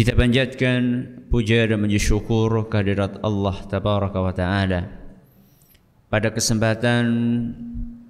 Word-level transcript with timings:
Kita 0.00 0.16
panjatkan 0.16 0.80
puja 1.28 1.68
dan 1.68 1.84
puji 1.84 2.00
syukur 2.00 2.48
kehadirat 2.72 3.20
Allah 3.20 3.52
Tabaraka 3.68 4.24
wa 4.24 4.32
Ta'ala. 4.32 4.88
Pada 6.08 6.32
kesempatan 6.32 7.04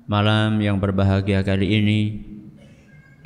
malam 0.07 0.63
yang 0.63 0.79
berbahagia 0.79 1.43
kali 1.43 1.67
ini 1.83 2.01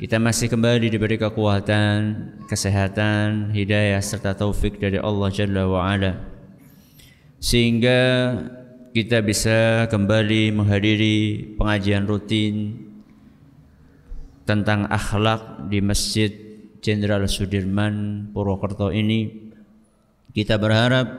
Kita 0.01 0.17
masih 0.17 0.49
kembali 0.49 0.89
diberi 0.89 1.21
kekuatan, 1.21 2.25
kesehatan, 2.49 3.53
hidayah 3.53 4.01
serta 4.01 4.33
taufik 4.33 4.81
dari 4.81 4.97
Allah 4.97 5.29
Jalla 5.29 5.69
wa 5.69 5.85
Ala. 5.85 6.25
Sehingga 7.37 8.01
kita 8.97 9.21
bisa 9.21 9.85
kembali 9.93 10.57
menghadiri 10.57 11.53
pengajian 11.61 12.09
rutin 12.09 12.81
tentang 14.49 14.89
akhlak 14.89 15.69
di 15.69 15.85
Masjid 15.85 16.44
Jenderal 16.85 17.25
Sudirman 17.25 18.29
Purwokerto 18.29 18.93
ini 18.93 19.49
kita 20.37 20.61
berharap 20.61 21.09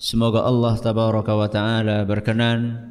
semoga 0.00 0.48
Allah 0.48 0.80
tabaraka 0.80 1.36
wa 1.36 1.44
taala 1.52 2.08
berkenan 2.08 2.88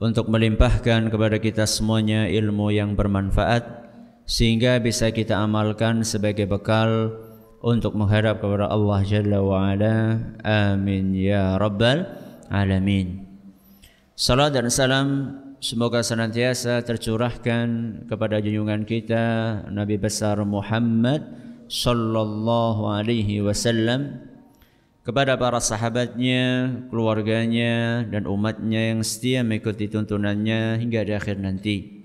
untuk 0.00 0.32
melimpahkan 0.32 1.12
kepada 1.12 1.36
kita 1.36 1.68
semuanya 1.68 2.24
ilmu 2.32 2.72
yang 2.72 2.96
bermanfaat 2.96 3.60
sehingga 4.24 4.80
bisa 4.80 5.12
kita 5.12 5.36
amalkan 5.36 6.00
sebagai 6.00 6.48
bekal 6.48 7.12
untuk 7.60 7.92
menghadap 7.92 8.40
kepada 8.40 8.72
Allah 8.72 9.04
Jalla 9.04 9.44
wa 9.44 9.68
ala. 9.68 10.16
Amin 10.40 11.12
ya 11.12 11.60
rabbal 11.60 12.08
alamin. 12.48 13.28
Salam 14.16 14.48
dan 14.48 14.72
salam 14.72 15.36
semoga 15.60 16.00
senantiasa 16.00 16.80
tercurahkan 16.88 17.68
kepada 18.08 18.40
junjungan 18.40 18.88
kita 18.88 19.24
Nabi 19.68 20.00
besar 20.00 20.40
Muhammad 20.48 21.49
sallallahu 21.70 22.90
alaihi 22.90 23.38
wasallam 23.46 24.26
kepada 25.06 25.38
para 25.38 25.62
sahabatnya, 25.62 26.70
keluarganya 26.92 28.04
dan 28.04 28.28
umatnya 28.28 28.92
yang 28.92 29.00
setia 29.00 29.40
mengikuti 29.40 29.88
tuntunannya 29.88 30.76
hingga 30.76 31.06
di 31.06 31.12
akhir 31.16 31.40
nanti. 31.40 32.04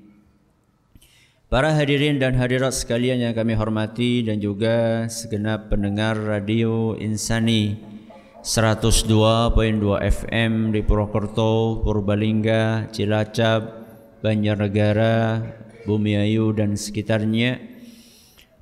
Para 1.52 1.76
hadirin 1.76 2.18
dan 2.18 2.40
hadirat 2.40 2.74
sekalian 2.74 3.22
yang 3.22 3.34
kami 3.36 3.54
hormati 3.54 4.26
dan 4.26 4.42
juga 4.42 5.06
segenap 5.12 5.70
pendengar 5.70 6.18
radio 6.18 6.98
Insani 6.98 7.78
102.2 8.42 9.54
FM 10.02 10.74
di 10.74 10.82
Purwokerto, 10.82 11.82
Purbalingga, 11.82 12.90
Cilacap, 12.90 13.62
Banjarnegara, 14.22 15.42
Bumiayu 15.86 16.54
dan 16.58 16.74
sekitarnya 16.74 17.75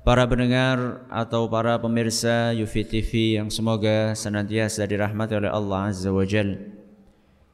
para 0.04 0.28
pendengar 0.28 1.00
atau 1.08 1.48
para 1.48 1.80
pemirsa 1.80 2.52
Yufi 2.52 2.84
TV 2.84 3.40
yang 3.40 3.48
semoga 3.48 4.12
senantiasa 4.12 4.84
dirahmati 4.84 5.32
oleh 5.32 5.48
Allah 5.48 5.88
Azza 5.88 6.12
wa 6.12 6.28
Jal. 6.28 6.60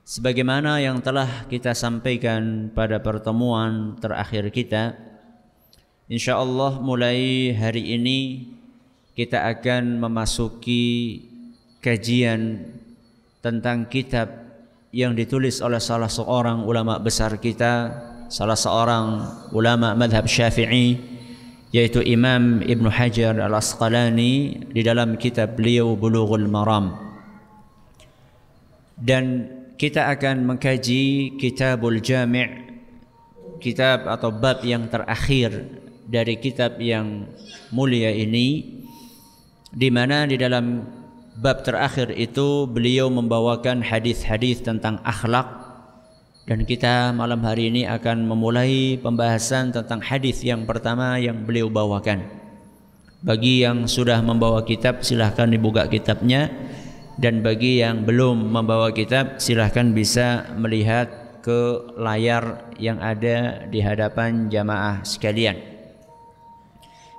Sebagaimana 0.02 0.82
yang 0.82 0.98
telah 0.98 1.46
kita 1.46 1.70
sampaikan 1.78 2.74
pada 2.74 2.98
pertemuan 2.98 3.94
terakhir 4.02 4.50
kita, 4.50 4.98
insya 6.10 6.42
Allah 6.42 6.82
mulai 6.82 7.54
hari 7.54 7.94
ini 7.94 8.50
kita 9.14 9.46
akan 9.46 10.02
memasuki 10.02 11.22
kajian 11.78 12.66
tentang 13.38 13.86
kitab 13.86 14.26
yang 14.90 15.14
ditulis 15.14 15.62
oleh 15.62 15.78
salah 15.78 16.10
seorang 16.10 16.66
ulama 16.66 16.98
besar 16.98 17.38
kita, 17.38 17.94
salah 18.26 18.58
seorang 18.58 19.22
ulama 19.54 19.94
madhab 19.94 20.26
syafi'i, 20.26 21.19
yaitu 21.70 22.02
Imam 22.02 22.62
Ibn 22.62 22.86
Hajar 22.90 23.38
Al-Asqalani 23.38 24.66
di 24.74 24.82
dalam 24.82 25.14
kitab 25.14 25.54
beliau 25.54 25.94
Bulughul 25.94 26.50
Maram. 26.50 26.98
Dan 29.00 29.48
kita 29.80 30.12
akan 30.12 30.44
mengkaji 30.44 31.34
Kitabul 31.40 32.04
Jami' 32.04 32.68
kitab 33.62 34.08
atau 34.08 34.32
bab 34.32 34.64
yang 34.66 34.88
terakhir 34.88 35.68
dari 36.08 36.40
kitab 36.40 36.80
yang 36.80 37.28
mulia 37.70 38.10
ini 38.10 38.80
di 39.70 39.88
mana 39.92 40.26
di 40.26 40.34
dalam 40.40 40.82
bab 41.38 41.62
terakhir 41.62 42.10
itu 42.16 42.66
beliau 42.66 43.12
membawakan 43.12 43.84
hadis-hadis 43.84 44.64
tentang 44.64 44.98
akhlak 45.06 45.59
dan 46.48 46.64
kita 46.64 47.12
malam 47.12 47.44
hari 47.44 47.68
ini 47.68 47.84
akan 47.84 48.24
memulai 48.24 48.96
pembahasan 48.96 49.72
tentang 49.72 50.00
hadis 50.00 50.40
yang 50.40 50.64
pertama 50.64 51.20
yang 51.20 51.44
beliau 51.44 51.68
bawakan. 51.68 52.24
Bagi 53.20 53.60
yang 53.60 53.84
sudah 53.84 54.24
membawa 54.24 54.64
kitab 54.64 55.04
silahkan 55.04 55.44
dibuka 55.44 55.84
kitabnya 55.84 56.48
dan 57.20 57.44
bagi 57.44 57.84
yang 57.84 58.08
belum 58.08 58.48
membawa 58.48 58.88
kitab 58.96 59.36
silahkan 59.36 59.92
bisa 59.92 60.48
melihat 60.56 61.20
ke 61.44 61.92
layar 62.00 62.72
yang 62.80 62.96
ada 63.00 63.68
di 63.68 63.80
hadapan 63.84 64.48
jamaah 64.48 65.04
sekalian. 65.04 65.56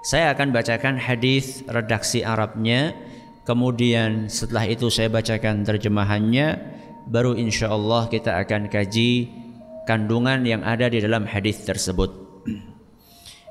Saya 0.02 0.34
akan 0.34 0.50
bacakan 0.50 0.98
hadis 0.98 1.62
redaksi 1.70 2.26
Arabnya, 2.26 2.98
kemudian 3.46 4.26
setelah 4.26 4.66
itu 4.66 4.90
saya 4.90 5.14
bacakan 5.14 5.62
terjemahannya 5.62 6.81
baru 7.08 7.34
insya 7.38 7.72
Allah 7.72 8.06
kita 8.12 8.36
akan 8.42 8.70
kaji 8.70 9.30
kandungan 9.90 10.46
yang 10.46 10.62
ada 10.62 10.90
di 10.92 11.02
dalam 11.02 11.26
hadis 11.26 11.64
tersebut. 11.66 12.14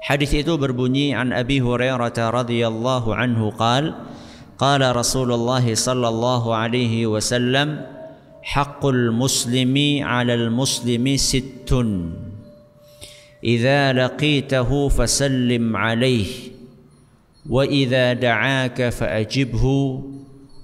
Hadis 0.01 0.33
itu 0.33 0.57
berbunyi 0.57 1.13
an 1.13 1.31
Abi 1.37 1.61
Hurairah 1.61 2.11
radhiyallahu 2.11 3.13
anhu 3.13 3.53
qal 3.53 3.93
qala 4.57 4.97
Rasulullah 4.97 5.61
sallallahu 5.61 6.57
alaihi 6.57 7.05
wasallam 7.05 7.85
haqqul 8.41 9.13
muslimi 9.13 10.01
'alal 10.01 10.49
muslimi 10.49 11.21
sittun 11.21 12.17
idza 13.45 13.93
laqitahu 13.93 14.89
fasallim 14.89 15.77
alaihi 15.77 16.57
wa 17.45 17.65
idza 17.65 18.17
da'aka 18.17 18.93
fa'ajibhu 18.93 20.10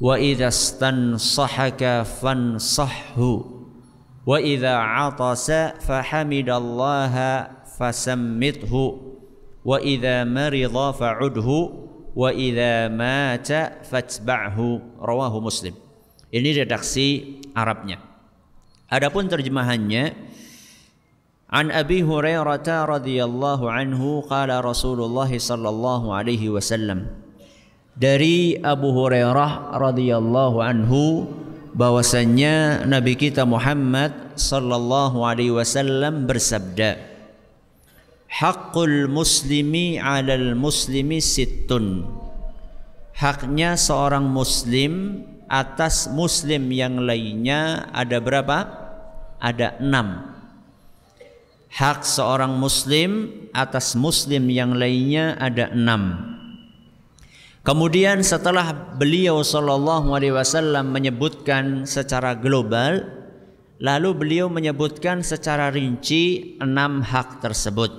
وإذا 0.01 0.49
استنصحك 0.49 1.83
فانصحه 2.21 3.21
وإذا 4.27 4.75
عطس 4.77 5.49
فحمد 5.87 6.49
الله 6.51 7.15
فسمته 7.79 8.75
وإذا 9.65 10.17
مرض 10.25 10.77
فعده 10.95 11.49
وإذا 12.17 12.89
مات 12.89 13.51
فاتبعه 13.87 14.59
رواه 15.01 15.35
مسلم 15.41 15.75
ini 16.35 16.51
redaksi 16.53 17.39
Arabnya 17.57 18.03
adapun 18.91 19.31
terjemahannya 19.31 20.13
An 21.47 21.71
Abi 21.71 22.03
Hurairah 22.03 22.67
radhiyallahu 22.67 23.71
anhu 23.71 24.27
qala 24.27 24.59
Rasulullah 24.59 25.31
sallallahu 25.31 26.11
alaihi 26.11 26.51
wasallam 26.51 27.26
dari 27.97 28.61
Abu 28.61 28.93
Hurairah 28.93 29.73
radhiyallahu 29.73 30.61
anhu 30.61 31.25
bahwasanya 31.73 32.85
Nabi 32.85 33.17
kita 33.17 33.49
Muhammad 33.49 34.37
sallallahu 34.37 35.25
alaihi 35.25 35.57
wasallam 35.57 36.29
bersabda 36.29 37.17
Hakul 38.37 39.09
muslimi 39.09 39.97
'alal 39.97 40.53
muslimi 40.53 41.25
sittun. 41.25 42.05
Haknya 43.17 43.81
seorang 43.81 44.29
muslim 44.29 45.25
atas 45.49 46.13
muslim 46.13 46.69
yang 46.69 47.01
lainnya 47.01 47.89
ada 47.97 48.21
berapa? 48.21 48.59
Ada 49.41 49.81
enam. 49.81 50.37
Hak 51.73 52.05
seorang 52.05 52.61
muslim 52.61 53.33
atas 53.57 53.97
muslim 53.97 54.53
yang 54.53 54.77
lainnya 54.77 55.39
ada 55.41 55.73
enam 55.73 56.36
Kemudian 57.67 58.23
setelah 58.23 58.95
beliau 58.95 59.43
sallallahu 59.43 60.15
alaihi 60.15 60.31
wasallam 60.31 60.95
menyebutkan 60.95 61.83
secara 61.83 62.39
global, 62.39 63.03
lalu 63.83 64.15
beliau 64.15 64.47
menyebutkan 64.47 65.27
secara 65.27 65.75
rinci 65.75 66.55
enam 66.63 67.03
hak 67.03 67.43
tersebut. 67.43 67.91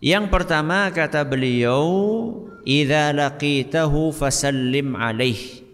Yang 0.00 0.32
pertama 0.32 0.88
kata 0.88 1.28
beliau, 1.28 1.84
"Idza 2.64 3.12
laqitahu 3.12 4.16
fasallim 4.16 4.96
alaih." 4.96 5.68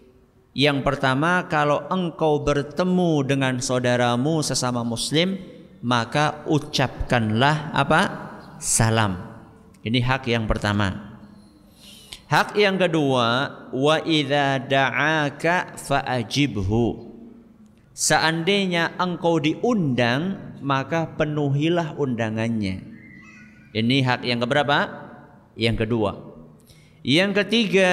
Yang 0.51 0.83
pertama, 0.83 1.47
kalau 1.47 1.87
engkau 1.87 2.43
bertemu 2.43 3.23
dengan 3.23 3.63
saudaramu 3.63 4.43
sesama 4.43 4.83
muslim, 4.83 5.39
maka 5.79 6.43
ucapkanlah 6.43 7.71
apa? 7.71 8.01
Salam. 8.59 9.15
Ini 9.79 10.03
hak 10.03 10.27
yang 10.27 10.43
pertama. 10.43 11.14
Hak 12.25 12.57
yang 12.57 12.81
kedua, 12.81 13.53
wa 13.69 13.95
idza 14.01 14.57
da'aka 14.57 15.77
fa'ajibhu. 15.77 17.13
Seandainya 17.93 18.97
engkau 18.97 19.37
diundang, 19.37 20.57
maka 20.65 21.05
penuhilah 21.13 21.93
undangannya. 21.95 22.81
Ini 23.77 23.97
hak 24.01 24.25
yang 24.25 24.41
keberapa? 24.41 24.89
Yang 25.53 25.85
kedua. 25.85 26.11
Yang 27.05 27.45
ketiga, 27.45 27.91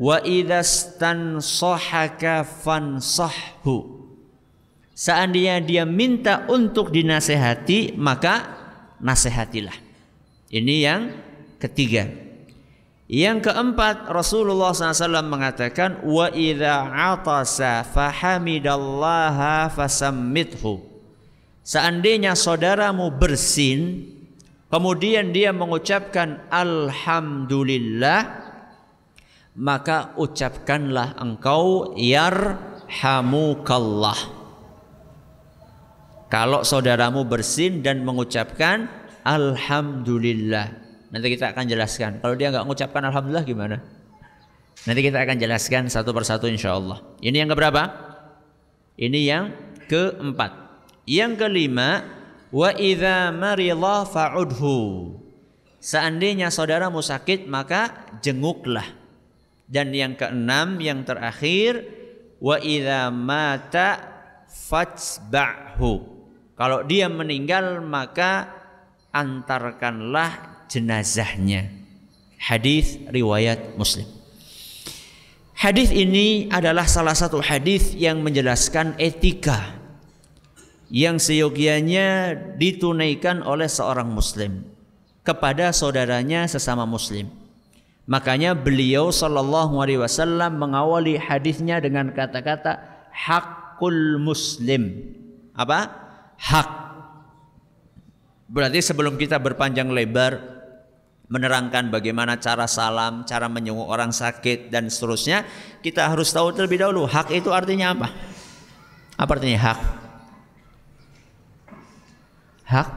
wa 0.00 0.24
idza 0.24 0.64
stansahaka 0.64 2.48
fansahhu. 2.48 4.08
Seandainya 4.96 5.60
dia 5.60 5.84
minta 5.84 6.48
untuk 6.48 6.88
dinasehati, 6.88 7.92
maka 8.00 8.56
nasihatilah. 9.04 9.76
Ini 10.48 10.74
yang 10.80 11.00
ketiga. 11.60 12.29
Yang 13.10 13.50
keempat 13.50 14.06
Rasulullah 14.06 14.70
SAW 14.70 15.26
mengatakan 15.26 15.98
wa 16.06 16.30
idza 16.30 16.94
atasa 16.94 17.82
fahamidallaha 17.82 19.66
fasammithu. 19.74 20.78
Seandainya 21.66 22.38
saudaramu 22.38 23.10
bersin 23.10 24.06
kemudian 24.70 25.34
dia 25.34 25.50
mengucapkan 25.50 26.38
alhamdulillah 26.54 28.46
maka 29.58 30.14
ucapkanlah 30.14 31.18
engkau 31.18 31.98
yarhamukallah. 31.98 34.38
Kalau 36.30 36.62
saudaramu 36.62 37.26
bersin 37.26 37.82
dan 37.82 38.06
mengucapkan 38.06 38.86
alhamdulillah 39.26 40.79
Nanti 41.10 41.26
kita 41.34 41.50
akan 41.50 41.66
jelaskan. 41.66 42.22
Kalau 42.22 42.34
dia 42.38 42.54
nggak 42.54 42.64
mengucapkan 42.66 43.02
alhamdulillah 43.10 43.46
gimana? 43.46 43.76
Nanti 44.86 45.00
kita 45.04 45.20
akan 45.20 45.36
jelaskan 45.36 45.90
satu 45.90 46.14
persatu 46.14 46.46
insya 46.46 46.78
Allah. 46.78 47.02
Ini 47.20 47.44
yang 47.44 47.50
keberapa? 47.52 47.82
Ini 48.96 49.20
yang 49.26 49.44
keempat. 49.90 50.52
Yang 51.04 51.32
kelima, 51.42 52.06
wa 52.54 52.70
idza 52.72 53.34
marila 53.34 54.06
fa'udhu. 54.06 55.18
Seandainya 55.80 56.48
saudaramu 56.48 57.02
sakit 57.02 57.50
maka 57.50 58.08
jenguklah. 58.22 58.86
Dan 59.70 59.92
yang 59.92 60.14
keenam, 60.14 60.78
yang 60.78 61.02
terakhir, 61.02 61.84
wa 62.38 62.56
idza 62.56 63.10
mata 63.10 63.88
fajba'hu. 64.48 65.92
Kalau 66.56 66.84
dia 66.84 67.08
meninggal 67.08 67.80
maka 67.80 68.48
antarkanlah 69.10 70.49
jenazahnya. 70.70 71.68
Hadis 72.38 72.96
riwayat 73.10 73.76
Muslim. 73.76 74.06
Hadis 75.60 75.92
ini 75.92 76.48
adalah 76.48 76.88
salah 76.88 77.12
satu 77.12 77.44
hadis 77.44 77.92
yang 77.92 78.24
menjelaskan 78.24 78.96
etika 78.96 79.76
yang 80.88 81.20
seyogianya 81.20 82.32
ditunaikan 82.56 83.44
oleh 83.44 83.68
seorang 83.68 84.08
muslim 84.08 84.64
kepada 85.20 85.68
saudaranya 85.70 86.48
sesama 86.48 86.88
muslim. 86.88 87.28
Makanya 88.08 88.56
beliau 88.58 89.12
sallallahu 89.12 89.78
alaihi 89.84 90.00
wasallam 90.00 90.56
mengawali 90.56 91.20
hadisnya 91.20 91.76
dengan 91.78 92.08
kata-kata 92.10 92.80
hakul 93.12 94.16
muslim. 94.16 95.12
Apa? 95.54 95.92
Hak. 96.40 96.70
Berarti 98.50 98.82
sebelum 98.82 99.14
kita 99.14 99.38
berpanjang 99.38 99.92
lebar 99.94 100.49
menerangkan 101.30 101.94
bagaimana 101.94 102.42
cara 102.42 102.66
salam, 102.66 103.22
cara 103.22 103.46
menyenguk 103.46 103.86
orang 103.86 104.10
sakit 104.10 104.66
dan 104.68 104.90
seterusnya, 104.90 105.46
kita 105.78 106.10
harus 106.10 106.34
tahu 106.34 106.50
terlebih 106.50 106.82
dahulu 106.82 107.06
hak 107.06 107.30
itu 107.30 107.54
artinya 107.54 107.94
apa? 107.94 108.08
Apa 109.14 109.30
artinya 109.38 109.58
hak? 109.62 109.78
Hak 112.66 112.88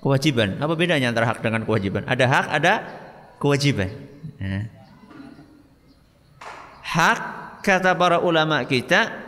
kewajiban. 0.00 0.56
Apa 0.56 0.72
bedanya 0.72 1.12
antara 1.12 1.28
hak 1.28 1.44
dengan 1.44 1.68
kewajiban? 1.68 2.08
Ada 2.08 2.24
hak, 2.24 2.46
ada 2.48 2.72
kewajiban. 3.36 3.92
Ya. 4.40 4.72
Hak 6.80 7.18
kata 7.60 7.92
para 7.92 8.24
ulama 8.24 8.64
kita 8.64 9.20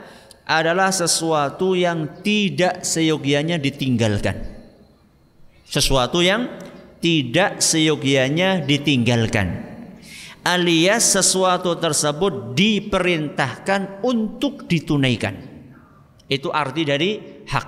adalah 0.44 0.88
sesuatu 0.88 1.76
yang 1.76 2.20
tidak 2.24 2.80
seyogianya 2.80 3.60
ditinggalkan. 3.60 4.40
Sesuatu 5.68 6.20
yang 6.20 6.48
tidak 7.04 7.60
seyogianya 7.60 8.64
ditinggalkan 8.64 9.74
alias 10.44 11.16
sesuatu 11.16 11.74
tersebut 11.80 12.52
diperintahkan 12.52 14.04
untuk 14.04 14.68
ditunaikan. 14.68 15.34
Itu 16.28 16.52
arti 16.52 16.84
dari 16.84 17.10
hak. 17.48 17.66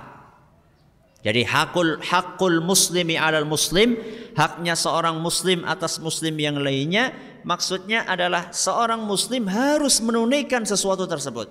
Jadi 1.25 1.43
hakul 1.43 1.97
hakul 1.99 2.61
muslimi 2.61 3.17
alal 3.17 3.49
muslim 3.49 3.97
haknya 4.37 4.77
seorang 4.77 5.17
muslim 5.17 5.65
atas 5.65 5.97
muslim 5.97 6.37
yang 6.37 6.61
lainnya 6.61 7.11
maksudnya 7.41 8.05
adalah 8.05 8.53
seorang 8.53 9.01
muslim 9.03 9.49
harus 9.49 9.99
menunaikan 9.99 10.63
sesuatu 10.63 11.09
tersebut. 11.09 11.49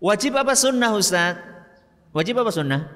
Wajib 0.00 0.40
apa 0.40 0.56
sunnah 0.56 0.94
Ustaz? 0.96 1.36
Wajib 2.16 2.40
apa 2.40 2.48
sunnah? 2.54 2.88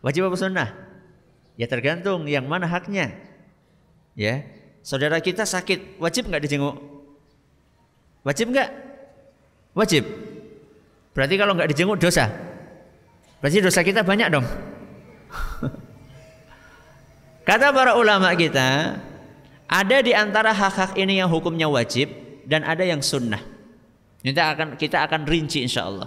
Wajib 0.00 0.24
apa 0.30 0.38
sunnah 0.40 0.81
Ya 1.56 1.68
tergantung 1.68 2.24
yang 2.28 2.48
mana 2.48 2.64
haknya. 2.64 3.12
Ya, 4.12 4.44
saudara 4.84 5.20
kita 5.20 5.48
sakit, 5.48 5.96
wajib 5.96 6.28
nggak 6.28 6.42
dijenguk? 6.44 6.76
Wajib 8.24 8.52
nggak? 8.52 8.68
Wajib. 9.72 10.04
Berarti 11.16 11.34
kalau 11.36 11.56
nggak 11.56 11.70
dijenguk 11.72 11.98
dosa. 12.00 12.28
Berarti 13.40 13.64
dosa 13.64 13.80
kita 13.80 14.04
banyak 14.04 14.28
dong. 14.32 14.44
Kata 17.48 17.74
para 17.74 17.98
ulama 17.98 18.30
kita, 18.36 19.00
ada 19.66 19.96
di 20.04 20.14
antara 20.14 20.54
hak-hak 20.54 20.94
ini 21.00 21.18
yang 21.18 21.32
hukumnya 21.32 21.66
wajib 21.66 22.12
dan 22.46 22.62
ada 22.62 22.84
yang 22.84 23.02
sunnah. 23.02 23.40
Kita 24.22 24.54
akan 24.54 24.68
kita 24.78 25.02
akan 25.08 25.26
rinci 25.26 25.66
insya 25.66 25.90
Allah. 25.90 26.06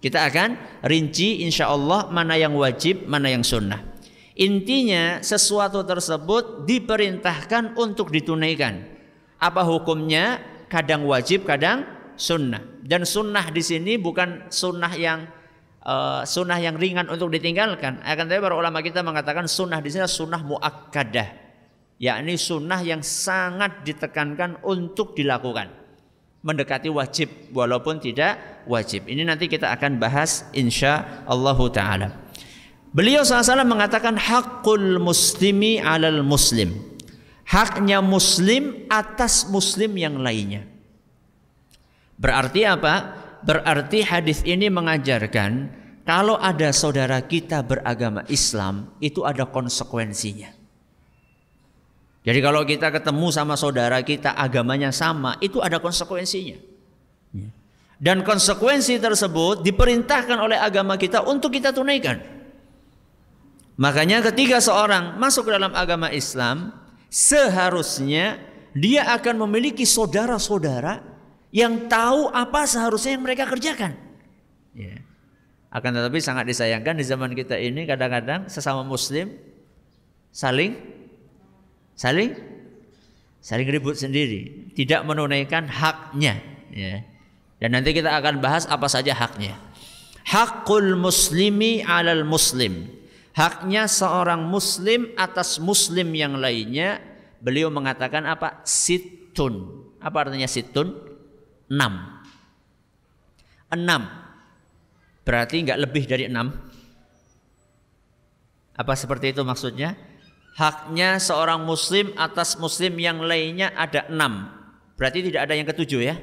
Kita 0.00 0.24
akan 0.24 0.80
rinci 0.88 1.44
insya 1.44 1.68
Allah 1.68 2.08
mana 2.08 2.40
yang 2.40 2.56
wajib, 2.56 3.04
mana 3.04 3.28
yang 3.28 3.44
sunnah. 3.44 3.84
Intinya 4.40 5.20
sesuatu 5.20 5.84
tersebut 5.84 6.64
diperintahkan 6.64 7.76
untuk 7.76 8.08
ditunaikan. 8.08 8.88
Apa 9.36 9.60
hukumnya? 9.68 10.40
Kadang 10.72 11.04
wajib, 11.04 11.44
kadang 11.44 11.84
sunnah. 12.16 12.64
Dan 12.80 13.04
sunnah 13.04 13.52
di 13.52 13.60
sini 13.60 14.00
bukan 14.00 14.48
sunnah 14.48 14.96
yang 14.96 15.28
uh, 15.84 16.24
sunnah 16.24 16.56
yang 16.56 16.80
ringan 16.80 17.12
untuk 17.12 17.28
ditinggalkan. 17.28 18.00
Akan 18.00 18.32
tetapi 18.32 18.40
para 18.40 18.56
ulama 18.56 18.80
kita 18.80 19.04
mengatakan 19.04 19.44
sunnah 19.44 19.76
di 19.84 19.92
sini 19.92 20.08
sunnah 20.08 20.40
muakkadah, 20.40 21.28
yakni 22.00 22.40
sunnah 22.40 22.80
yang 22.80 23.04
sangat 23.04 23.84
ditekankan 23.84 24.64
untuk 24.64 25.12
dilakukan. 25.12 25.68
Mendekati 26.40 26.88
wajib 26.88 27.52
walaupun 27.52 28.00
tidak 28.00 28.64
wajib. 28.64 29.04
Ini 29.04 29.28
nanti 29.28 29.52
kita 29.52 29.68
akan 29.76 30.00
bahas 30.00 30.48
insya 30.56 31.24
Allah 31.28 31.58
taala. 31.68 32.29
Beliau 32.90 33.22
SAW 33.22 33.62
mengatakan 33.62 34.18
hakul 34.18 34.98
muslimi 34.98 35.78
alal 35.78 36.26
muslim. 36.26 36.74
Haknya 37.46 38.02
muslim 38.02 38.86
atas 38.90 39.46
muslim 39.46 39.94
yang 39.94 40.18
lainnya. 40.18 40.66
Berarti 42.18 42.66
apa? 42.66 43.14
Berarti 43.42 44.04
hadis 44.04 44.42
ini 44.42 44.68
mengajarkan 44.68 45.70
kalau 46.04 46.36
ada 46.36 46.74
saudara 46.74 47.22
kita 47.22 47.62
beragama 47.62 48.26
Islam 48.26 48.90
itu 48.98 49.22
ada 49.22 49.46
konsekuensinya. 49.46 50.50
Jadi 52.20 52.38
kalau 52.44 52.66
kita 52.68 52.92
ketemu 52.92 53.32
sama 53.32 53.56
saudara 53.56 53.96
kita 54.04 54.36
agamanya 54.36 54.92
sama, 54.92 55.40
itu 55.40 55.62
ada 55.62 55.80
konsekuensinya. 55.80 56.58
Dan 58.00 58.24
konsekuensi 58.24 58.96
tersebut 58.96 59.60
diperintahkan 59.60 60.36
oleh 60.40 60.56
agama 60.56 60.96
kita 60.96 61.24
untuk 61.24 61.52
kita 61.52 61.72
tunaikan. 61.72 62.39
Makanya 63.80 64.20
ketika 64.28 64.60
seorang 64.60 65.16
masuk 65.16 65.48
ke 65.48 65.56
dalam 65.56 65.72
agama 65.72 66.12
Islam, 66.12 66.68
seharusnya 67.08 68.36
dia 68.76 69.08
akan 69.16 69.48
memiliki 69.48 69.88
saudara-saudara 69.88 71.00
yang 71.48 71.88
tahu 71.88 72.28
apa 72.28 72.68
seharusnya 72.68 73.16
yang 73.16 73.24
mereka 73.24 73.48
kerjakan. 73.48 73.96
Ya. 74.76 75.00
Akan 75.72 75.96
tetapi 75.96 76.20
sangat 76.20 76.44
disayangkan 76.44 77.00
di 77.00 77.04
zaman 77.08 77.32
kita 77.32 77.56
ini 77.56 77.88
kadang-kadang 77.88 78.52
sesama 78.52 78.84
muslim 78.84 79.32
saling 80.28 80.76
saling 81.96 82.36
saling 83.40 83.68
ribut 83.72 83.96
sendiri, 83.96 84.70
tidak 84.76 85.08
menunaikan 85.08 85.64
haknya. 85.64 86.36
Ya. 86.68 87.00
Dan 87.56 87.80
nanti 87.80 87.96
kita 87.96 88.12
akan 88.12 88.44
bahas 88.44 88.68
apa 88.68 88.92
saja 88.92 89.16
haknya. 89.16 89.56
Hakul 90.28 91.00
muslimi 91.00 91.80
alal 91.80 92.28
muslim. 92.28 92.99
Haknya 93.30 93.86
seorang 93.86 94.42
muslim 94.42 95.14
atas 95.14 95.62
muslim 95.62 96.10
yang 96.14 96.38
lainnya. 96.38 96.98
Beliau 97.40 97.70
mengatakan 97.72 98.26
apa? 98.26 98.60
Situn. 98.66 99.86
Apa 100.02 100.28
artinya 100.28 100.50
situn? 100.50 100.92
Enam. 101.70 102.20
Enam. 103.70 104.02
Berarti 105.22 105.62
nggak 105.62 105.80
lebih 105.80 106.04
dari 106.10 106.26
enam. 106.26 106.50
Apa 108.74 108.96
seperti 108.98 109.30
itu 109.30 109.46
maksudnya? 109.46 109.94
Haknya 110.58 111.22
seorang 111.22 111.62
muslim 111.62 112.10
atas 112.18 112.58
muslim 112.58 112.98
yang 112.98 113.22
lainnya 113.22 113.70
ada 113.78 114.10
enam. 114.10 114.50
Berarti 114.98 115.24
tidak 115.30 115.46
ada 115.46 115.54
yang 115.54 115.64
ketujuh 115.64 116.02
ya? 116.02 116.16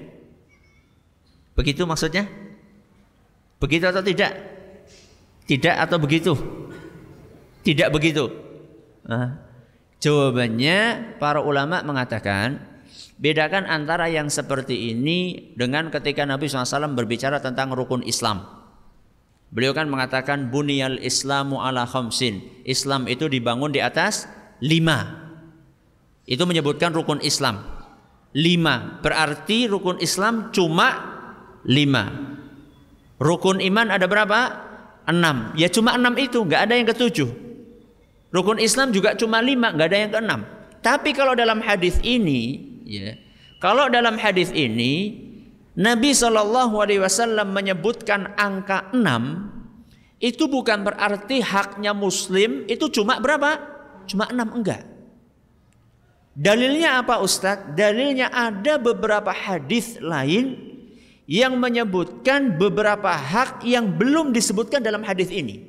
Begitu 1.57 1.87
maksudnya? 1.87 2.29
Begitu 3.57 3.89
atau 3.89 4.03
tidak? 4.05 4.35
Tidak 5.47 5.75
atau 5.79 5.97
begitu? 5.97 6.35
Tidak 7.67 7.91
begitu. 7.91 8.31
Nah, 9.03 9.43
jawabannya 9.99 11.19
para 11.19 11.43
ulama 11.43 11.83
mengatakan 11.83 12.63
bedakan 13.19 13.67
antara 13.67 14.07
yang 14.07 14.31
seperti 14.31 14.95
ini 14.95 15.51
dengan 15.59 15.91
ketika 15.91 16.23
Nabi 16.23 16.47
SAW 16.47 16.95
berbicara 16.95 17.43
tentang 17.43 17.75
rukun 17.75 18.07
Islam. 18.07 18.47
Beliau 19.51 19.75
kan 19.75 19.91
mengatakan 19.91 20.47
buniyal 20.47 20.95
Islamu 21.03 21.59
ala 21.59 21.83
khamsin. 21.83 22.39
Islam 22.63 23.03
itu 23.11 23.27
dibangun 23.27 23.75
di 23.75 23.83
atas 23.83 24.31
lima. 24.63 25.27
Itu 26.23 26.47
menyebutkan 26.47 26.95
rukun 26.95 27.19
Islam. 27.19 27.67
Lima. 28.31 29.03
Berarti 29.03 29.67
rukun 29.67 29.99
Islam 29.99 30.55
cuma 30.55 31.19
lima. 31.67 32.15
Rukun 33.19 33.59
iman 33.59 33.91
ada 33.91 34.07
berapa? 34.07 34.39
Enam. 35.03 35.51
Ya 35.59 35.67
cuma 35.67 35.95
enam 35.95 36.15
itu, 36.15 36.43
nggak 36.43 36.61
ada 36.67 36.73
yang 36.79 36.87
ketujuh. 36.87 37.47
Rukun 38.37 38.61
Islam 38.61 38.93
juga 38.93 39.17
cuma 39.17 39.41
lima, 39.41 39.73
nggak 39.73 39.87
ada 39.89 39.97
yang 39.97 40.11
keenam. 40.13 40.41
Tapi 40.85 41.09
kalau 41.17 41.33
dalam 41.33 41.57
hadis 41.57 41.97
ini, 42.05 42.61
ya, 42.85 43.17
kalau 43.57 43.89
dalam 43.89 44.13
hadis 44.21 44.53
ini 44.53 45.25
Nabi 45.73 46.13
Shallallahu 46.13 46.77
Alaihi 46.77 47.01
Wasallam 47.01 47.49
menyebutkan 47.49 48.37
angka 48.37 48.93
enam, 48.93 49.49
itu 50.21 50.45
bukan 50.45 50.85
berarti 50.85 51.41
haknya 51.41 51.97
Muslim 51.97 52.69
itu 52.69 52.85
cuma 52.93 53.17
berapa? 53.17 53.57
Cuma 54.05 54.29
enam 54.29 54.53
enggak. 54.53 54.85
Dalilnya 56.37 57.01
apa 57.01 57.17
Ustadz? 57.17 57.73
Dalilnya 57.73 58.29
ada 58.29 58.77
beberapa 58.77 59.33
hadis 59.33 59.97
lain 59.97 60.53
yang 61.25 61.57
menyebutkan 61.57 62.55
beberapa 62.55 63.09
hak 63.09 63.65
yang 63.65 63.89
belum 63.97 64.29
disebutkan 64.29 64.85
dalam 64.85 65.01
hadis 65.01 65.33
ini. 65.33 65.66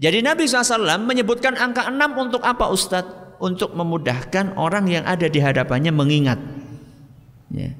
Jadi 0.00 0.24
Nabi 0.24 0.48
SAW 0.48 0.80
menyebutkan 1.04 1.60
angka 1.60 1.84
6 1.92 2.16
untuk 2.16 2.40
apa 2.40 2.72
Ustadz? 2.72 3.36
Untuk 3.40 3.72
memudahkan 3.72 4.60
orang 4.60 4.84
yang 4.84 5.04
ada 5.08 5.24
di 5.24 5.40
hadapannya 5.40 5.92
mengingat. 5.92 6.36
Ya. 7.48 7.72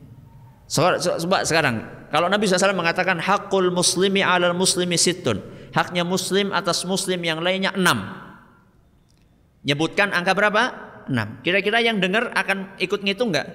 Coba 0.73 1.45
sekarang, 1.45 1.85
kalau 2.09 2.33
Nabi 2.33 2.49
SAW 2.49 2.73
mengatakan 2.73 3.21
hakul 3.21 3.69
muslimi 3.69 4.25
alal 4.25 4.57
muslimi 4.57 4.97
situn. 4.97 5.41
Haknya 5.77 6.01
muslim 6.03 6.51
atas 6.57 6.89
muslim 6.89 7.21
yang 7.21 7.45
lainnya 7.45 7.77
6. 7.77 7.85
Nyebutkan 9.69 10.17
angka 10.17 10.33
berapa? 10.33 10.63
6. 11.13 11.45
Kira-kira 11.45 11.85
yang 11.85 12.01
dengar 12.01 12.33
akan 12.33 12.81
ikut 12.81 13.05
ngitung 13.05 13.29
nggak? 13.29 13.49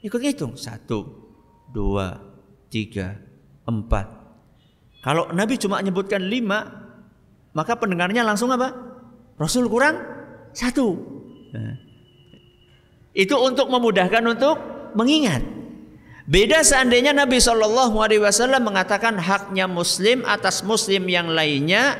Ikut 0.00 0.20
ngitung. 0.20 0.56
Satu, 0.56 1.06
dua, 1.70 2.18
tiga, 2.72 3.20
empat. 3.68 4.08
Kalau 5.04 5.28
Nabi 5.30 5.60
cuma 5.60 5.78
menyebutkan 5.84 6.24
lima, 6.24 6.81
maka 7.52 7.76
pendengarnya 7.76 8.24
langsung 8.24 8.48
apa? 8.52 8.72
Rasul 9.36 9.68
kurang 9.68 10.00
satu. 10.56 10.96
Nah. 11.52 11.76
Itu 13.12 13.36
untuk 13.36 13.68
memudahkan 13.68 14.24
untuk 14.24 14.56
mengingat. 14.96 15.44
Beda 16.24 16.64
seandainya 16.64 17.12
Nabi 17.12 17.42
Shallallahu 17.42 17.98
Alaihi 18.00 18.22
Wasallam 18.22 18.62
mengatakan 18.64 19.18
haknya 19.20 19.68
Muslim 19.68 20.24
atas 20.24 20.64
Muslim 20.64 21.04
yang 21.10 21.28
lainnya, 21.28 21.98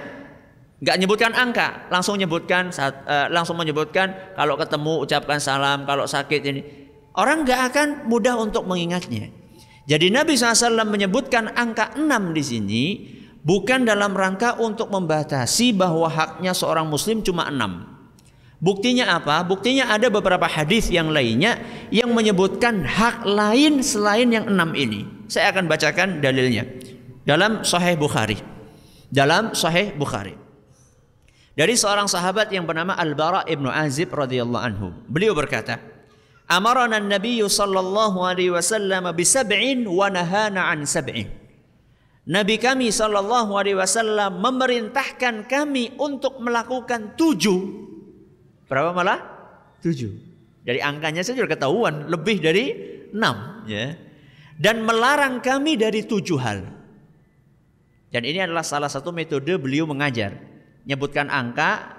nggak 0.80 0.96
nyebutkan 0.96 1.36
angka, 1.36 1.90
langsung 1.92 2.16
menyebutkan 2.16 2.72
uh, 2.72 3.28
langsung 3.28 3.58
menyebutkan 3.58 4.34
kalau 4.38 4.54
ketemu 4.56 4.92
ucapkan 5.04 5.36
salam, 5.42 5.84
kalau 5.84 6.08
sakit 6.08 6.40
ini 6.48 6.60
orang 7.18 7.44
nggak 7.44 7.60
akan 7.74 7.88
mudah 8.08 8.38
untuk 8.38 8.64
mengingatnya. 8.64 9.28
Jadi 9.82 10.14
Nabi 10.14 10.38
SAW 10.38 10.86
menyebutkan 10.86 11.50
angka 11.58 11.98
6 11.98 12.06
di 12.30 12.42
sini 12.46 12.84
bukan 13.42 13.86
dalam 13.86 14.14
rangka 14.14 14.58
untuk 14.58 14.88
membatasi 14.88 15.74
bahwa 15.74 16.06
haknya 16.08 16.54
seorang 16.54 16.86
muslim 16.88 17.20
cuma 17.20 17.50
6. 17.50 17.92
Buktinya 18.62 19.18
apa? 19.18 19.42
Buktinya 19.42 19.90
ada 19.90 20.06
beberapa 20.06 20.46
hadis 20.46 20.86
yang 20.86 21.10
lainnya 21.10 21.58
yang 21.90 22.14
menyebutkan 22.14 22.86
hak 22.86 23.26
lain 23.26 23.82
selain 23.82 24.30
yang 24.30 24.46
enam 24.46 24.70
ini. 24.78 25.02
Saya 25.26 25.50
akan 25.50 25.66
bacakan 25.66 26.22
dalilnya 26.22 26.70
dalam 27.26 27.66
Sahih 27.66 27.98
Bukhari. 27.98 28.38
Dalam 29.10 29.50
Sahih 29.58 29.90
Bukhari. 29.98 30.38
Dari 31.58 31.74
seorang 31.74 32.06
sahabat 32.06 32.54
yang 32.54 32.62
bernama 32.62 32.94
Al-Bara 32.94 33.42
ibnu 33.50 33.66
Azib 33.66 34.14
radhiyallahu 34.14 34.62
anhu. 34.62 34.94
Beliau 35.10 35.34
berkata, 35.34 35.82
amarana 36.46 37.02
Nabi 37.02 37.42
sallallahu 37.42 38.22
alaihi 38.22 38.54
wasallam 38.54 39.10
bi 39.10 39.26
sab'in 39.26 39.84
wa 39.90 40.06
nahana 40.06 40.70
an 40.70 40.86
sab'in. 40.86 41.41
Nabi 42.22 42.54
kami 42.62 42.94
sallallahu 42.94 43.50
alaihi 43.58 43.74
wasallam 43.74 44.38
memerintahkan 44.38 45.50
kami 45.50 45.98
untuk 45.98 46.38
melakukan 46.38 47.18
tujuh. 47.18 47.60
Berapa 48.70 48.94
malah? 48.94 49.18
Tujuh. 49.82 50.12
Dari 50.62 50.78
angkanya 50.78 51.26
saja 51.26 51.42
sudah 51.42 51.50
ketahuan 51.50 52.06
lebih 52.06 52.38
dari 52.38 52.70
enam. 53.10 53.66
Ya. 53.66 53.98
Dan 54.54 54.86
melarang 54.86 55.42
kami 55.42 55.74
dari 55.74 56.06
tujuh 56.06 56.38
hal. 56.38 56.62
Dan 58.14 58.22
ini 58.22 58.38
adalah 58.38 58.62
salah 58.62 58.86
satu 58.86 59.10
metode 59.10 59.58
beliau 59.58 59.88
mengajar. 59.90 60.38
Nyebutkan 60.86 61.26
angka 61.26 61.90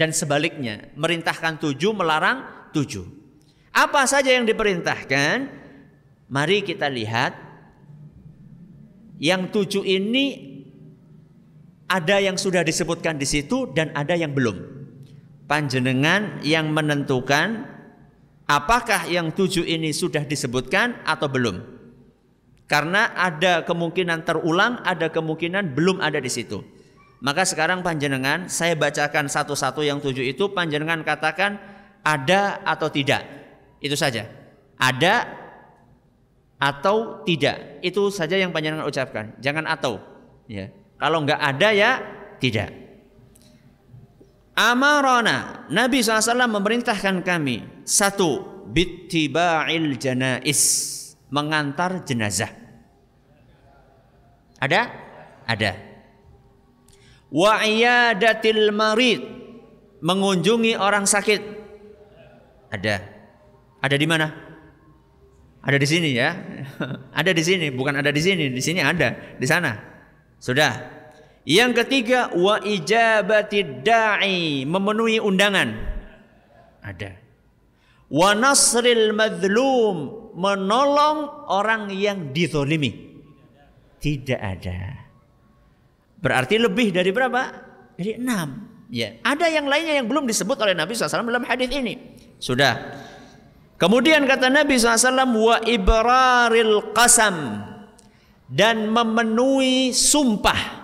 dan 0.00 0.16
sebaliknya. 0.16 0.88
Merintahkan 0.96 1.60
tujuh, 1.60 1.92
melarang 1.92 2.70
tujuh. 2.72 3.04
Apa 3.76 4.08
saja 4.08 4.32
yang 4.32 4.48
diperintahkan? 4.48 5.36
Mari 6.32 6.64
kita 6.64 6.88
lihat. 6.88 7.47
Yang 9.18 9.42
tujuh 9.50 9.84
ini 9.84 10.26
ada 11.90 12.22
yang 12.22 12.38
sudah 12.38 12.62
disebutkan 12.62 13.18
di 13.18 13.26
situ 13.26 13.70
dan 13.74 13.90
ada 13.98 14.14
yang 14.14 14.30
belum. 14.30 14.78
Panjenengan 15.48 16.44
yang 16.44 16.70
menentukan 16.70 17.64
apakah 18.46 19.08
yang 19.10 19.34
tujuh 19.34 19.64
ini 19.64 19.90
sudah 19.90 20.22
disebutkan 20.22 21.02
atau 21.02 21.26
belum. 21.26 21.56
Karena 22.68 23.16
ada 23.16 23.64
kemungkinan 23.64 24.28
terulang, 24.28 24.84
ada 24.84 25.08
kemungkinan 25.08 25.72
belum 25.72 26.04
ada 26.04 26.20
di 26.20 26.28
situ. 26.28 26.60
Maka 27.18 27.42
sekarang 27.42 27.82
panjenengan 27.82 28.46
saya 28.46 28.78
bacakan 28.78 29.26
satu-satu 29.26 29.82
yang 29.82 29.98
tujuh 29.98 30.22
itu 30.22 30.52
panjenengan 30.52 31.02
katakan 31.02 31.58
ada 32.04 32.60
atau 32.62 32.92
tidak. 32.92 33.24
Itu 33.80 33.96
saja. 33.98 34.28
Ada 34.78 35.37
atau 36.58 37.22
tidak. 37.22 37.78
Itu 37.80 38.10
saja 38.10 38.34
yang 38.34 38.50
panjenengan 38.50 38.84
ucapkan. 38.84 39.38
Jangan 39.38 39.64
atau. 39.64 40.02
Ya. 40.50 40.74
Kalau 40.98 41.22
enggak 41.22 41.38
ada 41.38 41.68
ya 41.70 41.90
tidak. 42.42 42.74
Amarona. 44.58 45.70
Nabi 45.70 46.02
SAW 46.02 46.50
memerintahkan 46.50 47.22
kami. 47.22 47.86
Satu. 47.86 48.58
Bittiba'il 48.68 49.96
janais. 49.96 50.60
Mengantar 51.30 52.02
jenazah. 52.02 52.50
Ada? 54.58 54.90
Ada. 55.46 55.72
Wa 57.30 57.62
iyadatil 57.62 58.74
marid. 58.74 59.22
Mengunjungi 60.02 60.74
orang 60.74 61.06
sakit. 61.06 61.40
Ada. 62.74 62.96
Ada 63.78 63.94
di 63.94 64.06
mana? 64.10 64.47
Ada 65.68 65.76
di 65.76 65.84
sini 65.84 66.16
ya. 66.16 66.32
ada 67.20 67.28
di 67.28 67.42
sini, 67.44 67.68
bukan 67.68 68.00
ada 68.00 68.08
di 68.08 68.24
sini. 68.24 68.48
Di 68.48 68.62
sini 68.64 68.80
ada, 68.80 69.36
di 69.36 69.44
sana. 69.44 69.76
Sudah. 70.40 70.96
Yang 71.44 71.84
ketiga 71.84 72.32
wa 72.32 72.56
ijabati 72.56 73.84
da'i, 73.84 74.64
memenuhi 74.64 75.20
undangan. 75.20 75.68
Ada. 76.80 77.12
Wa 78.08 78.32
nasril 78.32 79.12
madlum, 79.12 80.32
menolong 80.32 81.52
orang 81.52 81.92
yang 81.92 82.32
dizolimi. 82.32 83.20
Tidak 84.00 84.40
ada. 84.40 85.04
Berarti 86.16 86.56
lebih 86.56 86.96
dari 86.96 87.12
berapa? 87.12 87.42
Dari 88.00 88.16
enam. 88.16 88.48
Ya, 88.88 89.20
ada 89.20 89.52
yang 89.52 89.68
lainnya 89.68 90.00
yang 90.00 90.08
belum 90.08 90.24
disebut 90.24 90.56
oleh 90.64 90.72
Nabi 90.72 90.96
SAW 90.96 91.28
dalam 91.28 91.44
hadis 91.44 91.68
ini. 91.68 92.16
Sudah. 92.40 93.04
Kemudian 93.78 94.26
kata 94.26 94.50
Nabi 94.50 94.74
SAW 94.74 95.38
wa 95.38 95.56
ibraril 95.62 96.90
qasam 96.90 97.62
dan 98.50 98.90
memenuhi 98.90 99.94
sumpah. 99.94 100.82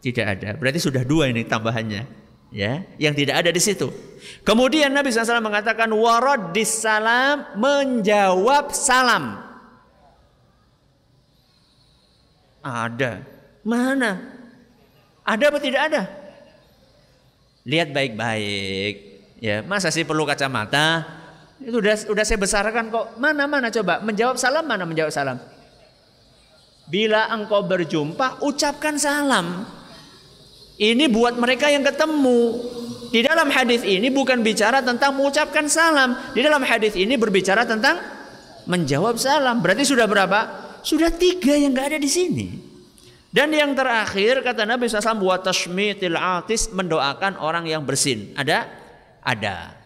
Tidak 0.00 0.24
ada. 0.24 0.56
Berarti 0.56 0.80
sudah 0.80 1.04
dua 1.04 1.28
ini 1.28 1.44
tambahannya. 1.44 2.16
Ya, 2.48 2.80
yang 2.96 3.12
tidak 3.12 3.44
ada 3.44 3.52
di 3.52 3.60
situ. 3.60 3.92
Kemudian 4.40 4.88
Nabi 4.88 5.12
SAW 5.12 5.44
mengatakan 5.44 5.92
waraddis 5.92 6.80
salam 6.80 7.44
menjawab 7.60 8.72
salam. 8.72 9.36
Ada. 12.64 13.20
Mana? 13.68 14.16
Ada 15.28 15.44
apa 15.52 15.58
tidak 15.60 15.82
ada? 15.92 16.02
Lihat 17.68 17.92
baik-baik. 17.92 18.94
Ya, 19.44 19.60
masa 19.60 19.92
sih 19.92 20.08
perlu 20.08 20.24
kacamata? 20.24 21.17
Itu 21.58 21.82
udah 21.82 21.94
udah 22.10 22.24
saya 22.24 22.38
besarkan 22.38 22.90
kok. 22.90 23.18
Mana 23.18 23.50
mana 23.50 23.68
coba 23.74 23.98
menjawab 24.02 24.38
salam 24.38 24.62
mana 24.62 24.86
menjawab 24.86 25.10
salam? 25.10 25.38
Bila 26.88 27.28
engkau 27.34 27.66
berjumpa, 27.68 28.40
ucapkan 28.40 28.96
salam. 28.96 29.66
Ini 30.78 31.10
buat 31.10 31.36
mereka 31.36 31.68
yang 31.68 31.84
ketemu. 31.84 32.64
Di 33.12 33.20
dalam 33.20 33.52
hadis 33.52 33.84
ini 33.84 34.08
bukan 34.08 34.40
bicara 34.40 34.80
tentang 34.80 35.18
mengucapkan 35.18 35.68
salam. 35.68 36.16
Di 36.32 36.40
dalam 36.40 36.64
hadis 36.64 36.96
ini 36.96 37.18
berbicara 37.20 37.68
tentang 37.68 38.00
menjawab 38.64 39.20
salam. 39.20 39.60
Berarti 39.60 39.84
sudah 39.84 40.08
berapa? 40.08 40.40
Sudah 40.80 41.12
tiga 41.12 41.58
yang 41.58 41.76
nggak 41.76 41.92
ada 41.92 41.98
di 42.00 42.08
sini. 42.08 42.46
Dan 43.28 43.52
yang 43.52 43.76
terakhir 43.76 44.40
kata 44.40 44.64
Nabi 44.64 44.88
SAW 44.88 45.20
buat 45.20 45.44
tashmitil 45.44 46.16
atis 46.16 46.72
mendoakan 46.72 47.36
orang 47.36 47.68
yang 47.68 47.84
bersin. 47.84 48.32
Ada? 48.32 48.64
Ada. 49.20 49.77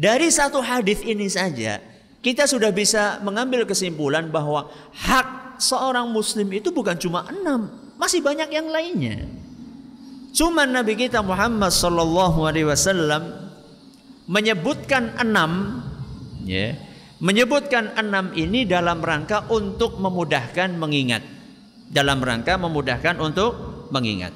Dari 0.00 0.32
satu 0.32 0.64
hadis 0.64 1.04
ini 1.04 1.28
saja 1.28 1.76
kita 2.24 2.48
sudah 2.48 2.72
bisa 2.72 3.20
mengambil 3.20 3.68
kesimpulan 3.68 4.32
bahwa 4.32 4.72
hak 4.96 5.60
seorang 5.60 6.08
muslim 6.08 6.48
itu 6.56 6.72
bukan 6.72 6.96
cuma 6.96 7.28
enam, 7.28 7.68
masih 8.00 8.24
banyak 8.24 8.48
yang 8.48 8.72
lainnya. 8.72 9.28
Cuma 10.32 10.64
Nabi 10.64 10.96
kita 10.96 11.20
Muhammad 11.20 11.68
Sallallahu 11.68 12.48
Alaihi 12.48 12.64
Wasallam 12.64 13.52
menyebutkan 14.24 15.20
enam, 15.20 15.84
ya, 16.48 16.80
menyebutkan 17.20 17.92
enam 18.00 18.32
ini 18.32 18.64
dalam 18.64 19.04
rangka 19.04 19.52
untuk 19.52 20.00
memudahkan 20.00 20.80
mengingat 20.80 21.20
dalam 21.90 22.22
rangka 22.22 22.54
memudahkan 22.54 23.18
untuk 23.18 23.52
mengingat. 23.90 24.30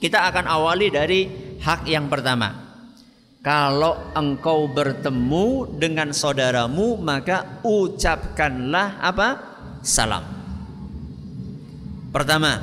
Kita 0.00 0.24
akan 0.32 0.48
awali 0.48 0.88
dari 0.88 1.28
hak 1.60 1.84
yang 1.84 2.08
pertama. 2.08 2.65
Kalau 3.46 4.10
engkau 4.18 4.66
bertemu 4.66 5.78
dengan 5.78 6.10
saudaramu 6.10 6.98
maka 6.98 7.62
ucapkanlah 7.62 8.98
apa? 8.98 9.38
Salam. 9.86 10.26
Pertama, 12.10 12.58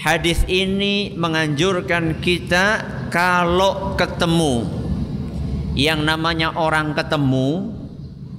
hadis 0.00 0.40
ini 0.48 1.12
menganjurkan 1.12 2.24
kita 2.24 2.88
kalau 3.12 4.00
ketemu 4.00 4.64
yang 5.76 6.08
namanya 6.08 6.56
orang 6.56 6.96
ketemu 6.96 7.68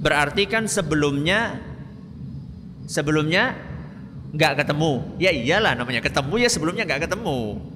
berarti 0.02 0.50
kan 0.50 0.66
sebelumnya 0.66 1.54
sebelumnya 2.90 3.54
nggak 4.34 4.66
ketemu. 4.66 5.06
Ya 5.22 5.30
iyalah 5.30 5.78
namanya 5.78 6.02
ketemu 6.02 6.34
ya 6.42 6.50
sebelumnya 6.50 6.82
nggak 6.82 7.06
ketemu. 7.06 7.73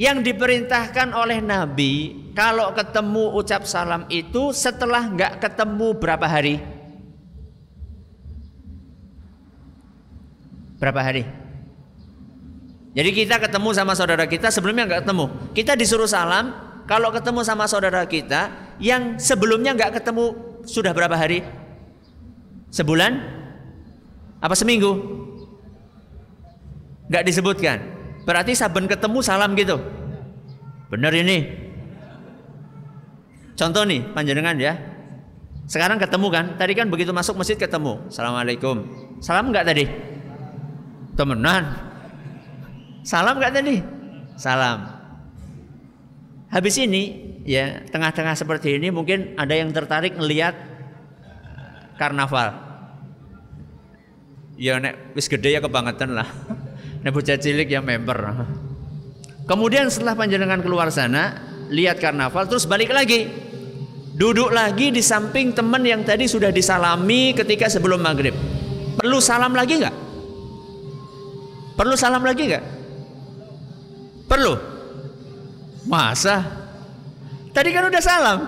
Yang 0.00 0.32
diperintahkan 0.32 1.12
oleh 1.12 1.44
Nabi 1.44 2.24
kalau 2.32 2.72
ketemu 2.72 3.36
ucap 3.36 3.68
salam 3.68 4.08
itu 4.08 4.48
setelah 4.56 5.04
nggak 5.04 5.44
ketemu 5.44 5.92
berapa 5.92 6.24
hari? 6.24 6.56
Berapa 10.80 11.04
hari? 11.04 11.28
Jadi 12.96 13.10
kita 13.12 13.36
ketemu 13.44 13.76
sama 13.76 13.92
saudara 13.92 14.24
kita 14.24 14.48
sebelumnya 14.48 14.88
nggak 14.88 15.04
ketemu. 15.04 15.26
Kita 15.52 15.76
disuruh 15.76 16.08
salam 16.08 16.56
kalau 16.88 17.12
ketemu 17.12 17.44
sama 17.44 17.68
saudara 17.68 18.00
kita 18.08 18.72
yang 18.80 19.20
sebelumnya 19.20 19.76
nggak 19.76 20.00
ketemu 20.00 20.32
sudah 20.64 20.96
berapa 20.96 21.12
hari? 21.12 21.44
Sebulan? 22.72 23.20
Apa 24.40 24.56
seminggu? 24.56 24.96
Gak 27.12 27.26
disebutkan. 27.28 27.99
Berarti 28.24 28.52
saben 28.52 28.84
ketemu 28.86 29.18
salam 29.24 29.56
gitu. 29.56 29.80
Benar 30.92 31.14
ini. 31.16 31.46
Contoh 33.56 33.84
nih 33.84 34.04
panjenengan 34.12 34.56
ya. 34.56 34.74
Sekarang 35.70 36.02
ketemu 36.02 36.26
kan? 36.32 36.44
Tadi 36.58 36.72
kan 36.74 36.90
begitu 36.90 37.14
masuk 37.14 37.38
masjid 37.38 37.54
ketemu. 37.54 38.02
Assalamualaikum. 38.10 38.82
Salam 39.22 39.54
nggak 39.54 39.66
tadi? 39.70 39.84
Temenan. 41.14 41.62
Salam 43.06 43.38
nggak 43.38 43.54
tadi? 43.54 43.76
Salam. 44.34 44.88
Habis 46.50 46.82
ini 46.82 47.02
ya 47.46 47.86
tengah-tengah 47.86 48.34
seperti 48.34 48.74
ini 48.76 48.90
mungkin 48.90 49.38
ada 49.38 49.54
yang 49.54 49.70
tertarik 49.70 50.18
melihat 50.18 50.56
karnaval 51.94 52.56
ya 54.60 54.76
nek 54.76 55.16
wis 55.16 55.28
gede 55.28 55.56
ya 55.56 55.60
kebangetan 55.64 56.12
lah. 56.12 56.28
Nek 57.00 57.12
bocah 57.16 57.40
cilik 57.40 57.68
ya 57.68 57.80
member. 57.80 58.18
Kemudian 59.48 59.88
setelah 59.88 60.14
panjenengan 60.14 60.60
keluar 60.60 60.92
sana, 60.92 61.40
lihat 61.72 61.96
karnaval 61.98 62.44
terus 62.44 62.68
balik 62.68 62.92
lagi. 62.92 63.26
Duduk 64.20 64.52
lagi 64.52 64.92
di 64.92 65.00
samping 65.00 65.56
teman 65.56 65.80
yang 65.80 66.04
tadi 66.04 66.28
sudah 66.28 66.52
disalami 66.52 67.32
ketika 67.32 67.72
sebelum 67.72 68.04
maghrib. 68.04 68.36
Perlu 69.00 69.16
salam 69.16 69.56
lagi 69.56 69.80
nggak? 69.80 69.96
Perlu 71.80 71.96
salam 71.96 72.20
lagi 72.20 72.42
nggak? 72.52 72.64
Perlu. 74.28 74.54
Masa? 75.88 76.44
Tadi 77.56 77.68
kan 77.72 77.88
udah 77.88 78.02
salam. 78.04 78.38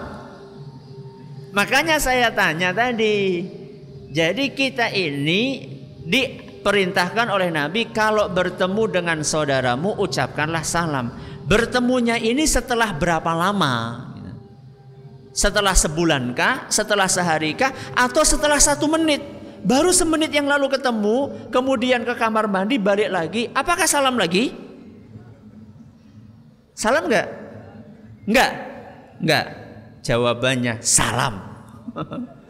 Makanya 1.56 1.96
saya 1.96 2.28
tanya 2.36 2.76
tadi. 2.76 3.48
Jadi 4.12 4.52
kita 4.52 4.92
ini 4.92 5.72
diperintahkan 6.62 7.26
oleh 7.26 7.50
Nabi 7.50 7.90
kalau 7.90 8.30
bertemu 8.30 8.86
dengan 8.86 9.18
saudaramu 9.26 9.98
ucapkanlah 9.98 10.62
salam. 10.62 11.10
Bertemunya 11.42 12.14
ini 12.22 12.46
setelah 12.46 12.94
berapa 12.94 13.34
lama? 13.34 14.06
Setelah 15.34 15.74
sebulan 15.74 16.38
kah? 16.38 16.70
Setelah 16.70 17.10
sehari 17.10 17.58
kah? 17.58 17.74
Atau 17.98 18.22
setelah 18.22 18.62
satu 18.62 18.86
menit? 18.86 19.18
Baru 19.66 19.90
semenit 19.90 20.30
yang 20.30 20.46
lalu 20.46 20.70
ketemu, 20.70 21.50
kemudian 21.50 22.06
ke 22.06 22.14
kamar 22.14 22.46
mandi, 22.46 22.78
balik 22.78 23.10
lagi. 23.10 23.50
Apakah 23.50 23.90
salam 23.90 24.14
lagi? 24.14 24.54
Salam 26.78 27.10
enggak? 27.10 27.26
Enggak? 28.22 28.50
Enggak. 29.18 29.46
Jawabannya 30.06 30.78
salam. 30.78 31.34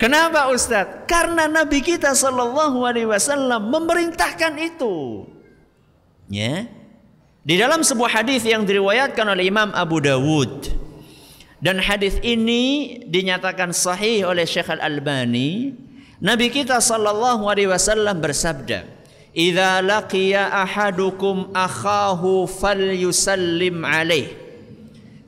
Kenapa 0.00 0.48
Ustadz? 0.48 1.04
Karena 1.04 1.44
Nabi 1.44 1.84
kita 1.84 2.16
Shallallahu 2.16 2.88
Alaihi 2.88 3.04
Wasallam 3.04 3.68
memerintahkan 3.68 4.56
itu. 4.56 5.28
Ya. 6.32 6.72
Di 7.44 7.60
dalam 7.60 7.84
sebuah 7.84 8.24
hadis 8.24 8.48
yang 8.48 8.64
diriwayatkan 8.64 9.28
oleh 9.28 9.52
Imam 9.52 9.68
Abu 9.76 10.00
Dawud 10.00 10.72
dan 11.60 11.76
hadis 11.76 12.16
ini 12.24 12.96
dinyatakan 13.04 13.76
sahih 13.76 14.24
oleh 14.24 14.48
Syekh 14.48 14.72
Al 14.72 14.80
Albani, 14.80 15.76
Nabi 16.24 16.48
kita 16.48 16.80
Shallallahu 16.80 17.44
Alaihi 17.44 17.68
Wasallam 17.68 18.24
bersabda, 18.24 18.88
"Idza 19.36 19.84
laqiya 19.84 20.48
ahadukum 20.48 21.52
akhahu 21.52 22.48
falyusallim 22.48 23.84
alaih." 23.84 24.49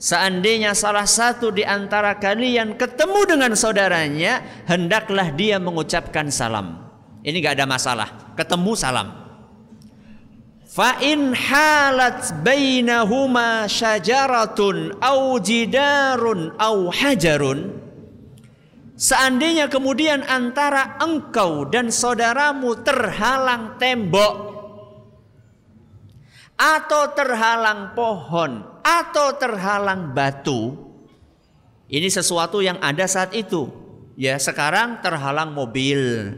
Seandainya 0.02 0.74
salah 0.74 1.06
satu 1.06 1.54
di 1.54 1.62
antara 1.62 2.18
kalian 2.18 2.74
ketemu 2.74 3.22
dengan 3.22 3.54
saudaranya, 3.54 4.42
hendaklah 4.66 5.30
dia 5.30 5.62
mengucapkan 5.62 6.26
salam. 6.26 6.90
Ini 7.22 7.38
gak 7.38 7.62
ada 7.62 7.70
masalah. 7.70 8.34
Ketemu 8.34 8.72
salam. 8.74 9.14
Fa 10.66 10.98
in 10.98 11.30
halat 11.30 12.34
bainahuma 12.42 13.70
syajaratun 13.70 14.98
au 14.98 15.38
jidarun 15.38 16.50
au 16.58 16.90
hajarun 16.90 17.78
Seandainya 18.98 19.70
kemudian 19.70 20.26
antara 20.26 20.98
engkau 20.98 21.62
dan 21.68 21.94
saudaramu 21.94 22.74
terhalang 22.82 23.78
tembok 23.78 24.34
atau 26.56 27.02
terhalang 27.10 27.94
pohon 27.98 28.71
atau 28.82 29.38
terhalang 29.38 30.10
batu 30.10 30.74
ini 31.86 32.10
sesuatu 32.10 32.60
yang 32.60 32.76
ada 32.82 33.06
saat 33.06 33.32
itu 33.32 33.70
ya 34.18 34.36
sekarang 34.36 35.00
terhalang 35.00 35.54
mobil 35.54 36.34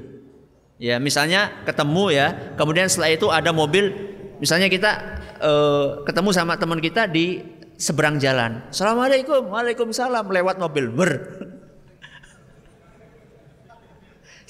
ya 0.78 1.00
misalnya 1.00 1.64
ketemu 1.64 2.04
ya 2.12 2.26
kemudian 2.54 2.87
setelah 2.87 3.11
itu 3.11 3.26
ada 3.33 3.50
mobil 3.50 3.90
misalnya 4.38 4.68
kita 4.68 4.92
uh, 5.40 6.04
ketemu 6.04 6.30
sama 6.30 6.54
teman 6.61 6.78
kita 6.78 7.09
di 7.09 7.54
seberang 7.74 8.22
jalan. 8.22 8.62
Assalamualaikum, 8.70 9.50
waalaikumsalam 9.50 10.30
lewat 10.30 10.62
mobil. 10.62 10.90
Ber. 10.90 11.11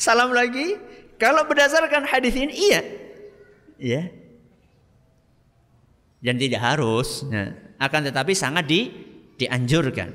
Salam 0.04 0.34
lagi. 0.34 0.76
Kalau 1.14 1.46
berdasarkan 1.46 2.10
hadis 2.10 2.34
ini 2.34 2.52
iya. 2.52 2.80
Iya. 3.78 4.02
Dan 6.20 6.36
tidak 6.40 6.60
harus. 6.60 7.22
Nah, 7.30 7.54
akan 7.78 8.00
tetapi 8.10 8.32
sangat 8.36 8.64
di, 8.66 8.80
dianjurkan. 9.38 10.10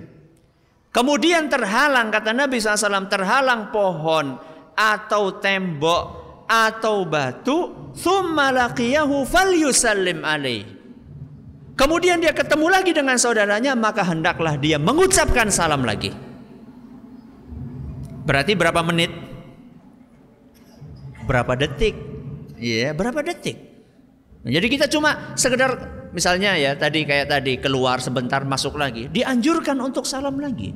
Kemudian 0.89 1.51
terhalang 1.51 2.09
kata 2.09 2.33
Nabi 2.33 2.57
SAW 2.57 3.05
terhalang 3.11 3.69
pohon 3.69 4.41
atau 4.73 5.37
tembok 5.37 6.03
atau 6.49 7.05
batu, 7.05 7.57
thumma 7.93 8.49
laqiyahu 8.49 9.21
falyusallim 9.21 10.25
alaih. 10.25 10.65
Kemudian 11.77 12.19
dia 12.19 12.33
ketemu 12.35 12.67
lagi 12.67 12.91
dengan 12.91 13.15
saudaranya, 13.15 13.77
maka 13.77 14.03
hendaklah 14.03 14.57
dia 14.59 14.75
mengucapkan 14.81 15.47
salam 15.47 15.85
lagi. 15.85 16.11
Berarti 18.25 18.57
berapa 18.57 18.81
menit? 18.83 19.13
Berapa 21.23 21.55
detik? 21.55 21.95
Iya, 22.59 22.89
yeah, 22.89 22.91
berapa 22.91 23.23
detik? 23.23 23.55
Jadi 24.43 24.67
kita 24.67 24.91
cuma 24.91 25.37
sekedar 25.39 25.98
misalnya 26.11 26.57
ya 26.57 26.75
tadi 26.75 27.05
kayak 27.05 27.27
tadi 27.29 27.57
keluar 27.61 28.01
sebentar 28.01 28.41
masuk 28.45 28.77
lagi, 28.77 29.07
dianjurkan 29.09 29.77
untuk 29.81 30.03
salam 30.03 30.37
lagi. 30.37 30.73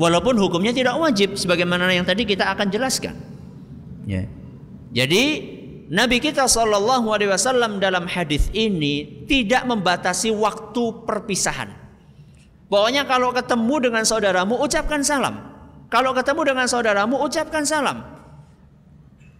Walaupun 0.00 0.38
hukumnya 0.40 0.72
tidak 0.72 0.96
wajib 0.96 1.36
sebagaimana 1.36 1.90
yang 1.92 2.08
tadi 2.08 2.24
kita 2.24 2.48
akan 2.48 2.72
jelaskan. 2.72 3.14
Ya. 4.08 4.24
Jadi 4.90 5.24
Nabi 5.90 6.22
kita 6.22 6.46
Wasallam 6.46 7.82
dalam 7.82 8.06
hadis 8.06 8.48
ini 8.56 9.26
tidak 9.26 9.66
membatasi 9.66 10.30
waktu 10.32 11.04
perpisahan. 11.04 11.74
Pokoknya 12.70 13.02
kalau 13.04 13.34
ketemu 13.34 13.90
dengan 13.90 14.06
saudaramu 14.06 14.54
ucapkan 14.62 15.02
salam. 15.02 15.50
Kalau 15.90 16.14
ketemu 16.14 16.54
dengan 16.54 16.66
saudaramu 16.70 17.18
ucapkan 17.18 17.66
salam. 17.66 18.06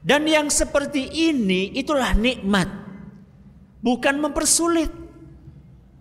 Dan 0.03 0.27
yang 0.27 0.51
seperti 0.51 1.07
ini 1.07 1.71
itulah 1.79 2.13
nikmat. 2.19 2.67
Bukan 3.81 4.19
mempersulit. 4.19 4.91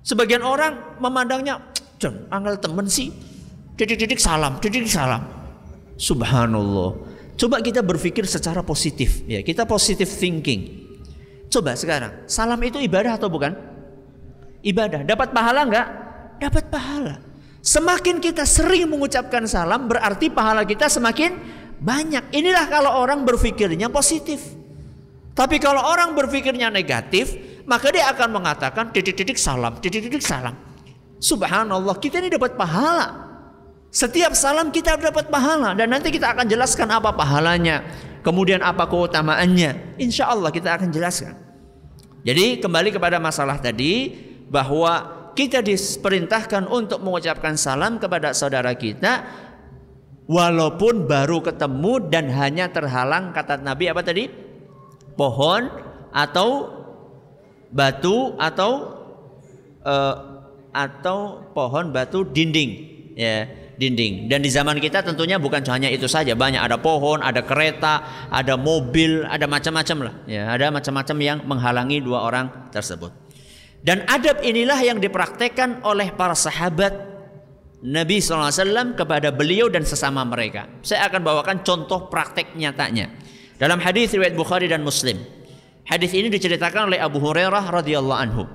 Sebagian 0.03 0.41
orang 0.41 0.97
memandangnya, 0.97 1.59
John, 1.99 2.25
angel 2.31 2.55
temen 2.57 2.87
sih. 2.87 3.11
Titik-titik 3.75 4.19
salam, 4.19 4.59
titik-titik 4.59 4.91
salam. 4.91 5.23
Subhanallah. 5.99 6.91
Coba 7.39 7.63
kita 7.63 7.79
berpikir 7.79 8.27
secara 8.27 8.63
positif, 8.63 9.23
ya. 9.27 9.39
Kita 9.39 9.63
positive 9.63 10.07
thinking. 10.07 10.87
Coba 11.47 11.75
sekarang, 11.75 12.27
salam 12.27 12.59
itu 12.63 12.79
ibadah 12.79 13.15
atau 13.15 13.31
bukan? 13.31 13.55
Ibadah. 14.59 15.07
Dapat 15.07 15.31
pahala 15.31 15.63
enggak? 15.63 15.87
Dapat 16.39 16.63
pahala. 16.67 17.15
Semakin 17.59 18.23
kita 18.23 18.47
sering 18.47 18.87
mengucapkan 18.87 19.43
salam, 19.43 19.87
berarti 19.87 20.31
pahala 20.31 20.63
kita 20.63 20.87
semakin 20.87 21.35
banyak. 21.79 22.31
Inilah 22.31 22.67
kalau 22.71 22.91
orang 22.95 23.27
berpikirnya 23.27 23.91
positif. 23.91 24.39
Tapi 25.35 25.59
kalau 25.59 25.79
orang 25.79 26.15
berpikirnya 26.15 26.67
negatif, 26.67 27.35
maka 27.67 27.91
dia 27.91 28.07
akan 28.11 28.29
mengatakan 28.39 28.91
titik-titik 28.93 29.35
salam, 29.35 29.75
titik-titik 29.79 30.23
salam. 30.23 30.55
Subhanallah, 31.19 31.99
kita 31.99 32.23
ini 32.23 32.31
dapat 32.31 32.55
pahala. 32.55 33.27
Setiap 33.89 34.37
salam 34.37 34.69
kita 34.69 34.95
dapat 35.01 35.33
pahala 35.33 35.73
dan 35.73 35.89
nanti 35.89 36.13
kita 36.13 36.31
akan 36.31 36.45
jelaskan 36.45 36.87
apa 36.93 37.09
pahalanya, 37.09 37.81
kemudian 38.21 38.61
apa 38.61 38.85
keutamaannya. 38.85 39.97
Insya 39.97 40.29
Allah 40.29 40.53
kita 40.53 40.77
akan 40.77 40.93
jelaskan. 40.93 41.33
Jadi 42.21 42.61
kembali 42.61 42.93
kepada 42.93 43.17
masalah 43.17 43.57
tadi 43.57 44.13
bahwa 44.47 45.19
kita 45.33 45.65
diperintahkan 45.65 46.69
untuk 46.69 47.01
mengucapkan 47.01 47.55
salam 47.55 47.97
kepada 47.97 48.35
saudara 48.35 48.75
kita 48.77 49.25
walaupun 50.29 51.09
baru 51.09 51.41
ketemu 51.41 51.93
dan 52.13 52.29
hanya 52.29 52.69
terhalang 52.69 53.33
kata 53.33 53.57
Nabi 53.57 53.89
apa 53.89 54.05
tadi? 54.05 54.29
Pohon 55.17 55.65
atau 56.13 56.78
batu 57.69 58.35
atau 58.37 58.71
uh, 59.85 60.15
atau 60.69 61.49
pohon 61.53 61.89
batu 61.89 62.25
dinding 62.25 62.71
ya 63.17 63.49
dinding. 63.79 64.27
Dan 64.27 64.43
di 64.43 64.51
zaman 64.51 64.75
kita 64.83 64.99
tentunya 65.01 65.39
bukan 65.39 65.63
hanya 65.71 65.87
itu 65.87 66.05
saja, 66.05 66.35
banyak 66.35 66.59
ada 66.59 66.75
pohon, 66.75 67.23
ada 67.23 67.39
kereta, 67.39 68.27
ada 68.27 68.59
mobil, 68.59 69.23
ada 69.23 69.47
macam-macam 69.47 70.11
lah. 70.11 70.13
Ya, 70.27 70.51
ada 70.51 70.67
macam-macam 70.69 71.17
yang 71.23 71.37
menghalangi 71.47 72.03
dua 72.03 72.27
orang 72.27 72.69
tersebut. 72.75 73.15
Dan 73.79 74.03
adab 74.11 74.43
inilah 74.43 74.75
yang 74.83 74.99
dipraktekkan 74.99 75.79
oleh 75.87 76.11
para 76.11 76.35
sahabat 76.35 76.91
Nabi 77.79 78.19
SAW 78.19 78.99
kepada 78.99 79.31
beliau 79.31 79.71
dan 79.71 79.87
sesama 79.87 80.27
mereka. 80.27 80.67
Saya 80.83 81.07
akan 81.07 81.23
bawakan 81.23 81.63
contoh 81.63 82.11
praktek 82.11 82.59
nyatanya. 82.59 83.07
Dalam 83.55 83.79
hadis 83.79 84.11
riwayat 84.11 84.35
Bukhari 84.35 84.67
dan 84.67 84.83
Muslim. 84.83 85.23
Hadis 85.89 86.13
ini 86.13 86.29
diceritakan 86.29 86.93
oleh 86.93 87.01
Abu 87.01 87.17
Hurairah 87.17 87.65
radhiyallahu 87.73 88.21
anhu. 88.21 88.45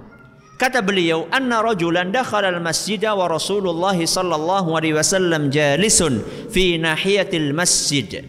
Kata 0.55 0.87
beliau, 0.87 1.27
"Anna 1.35 1.59
rajulan 1.67 2.15
dakhala 2.15 2.55
al-masjid 2.55 3.03
wa 3.03 3.27
Rasulullah 3.27 3.99
sallallahu 3.99 4.79
alaihi 4.79 4.95
wasallam 4.95 5.51
jalisun 5.51 6.23
fi 6.47 6.79
nahiyatil 6.79 7.51
masjid." 7.51 8.23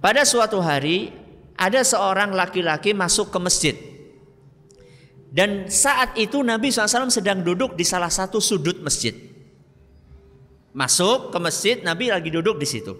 Pada 0.00 0.24
suatu 0.24 0.64
hari 0.64 1.12
ada 1.60 1.84
seorang 1.84 2.32
laki-laki 2.32 2.96
masuk 2.96 3.28
ke 3.28 3.38
masjid. 3.44 3.76
Dan 5.30 5.68
saat 5.68 6.16
itu 6.16 6.40
Nabi 6.40 6.72
SAW 6.72 7.12
sedang 7.12 7.44
duduk 7.44 7.76
di 7.76 7.84
salah 7.84 8.08
satu 8.08 8.40
sudut 8.40 8.80
masjid. 8.80 9.12
Masuk 10.72 11.28
ke 11.28 11.38
masjid, 11.38 11.76
Nabi 11.84 12.08
lagi 12.08 12.32
duduk 12.32 12.56
di 12.56 12.64
situ. 12.64 12.96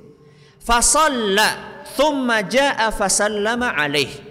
Fasalla 0.61 1.81
thumma 1.97 2.45
ja'a 2.45 2.93
fasallama 2.93 3.73
alaih. 3.73 4.30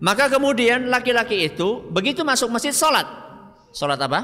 Maka 0.00 0.32
kemudian 0.32 0.88
laki-laki 0.88 1.48
itu 1.52 1.84
begitu 1.92 2.24
masuk 2.24 2.48
masjid 2.48 2.72
salat 2.72 3.20
Sholat 3.70 4.02
apa? 4.02 4.20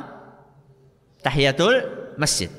Tahiyatul 1.22 1.74
masjid. 2.18 2.50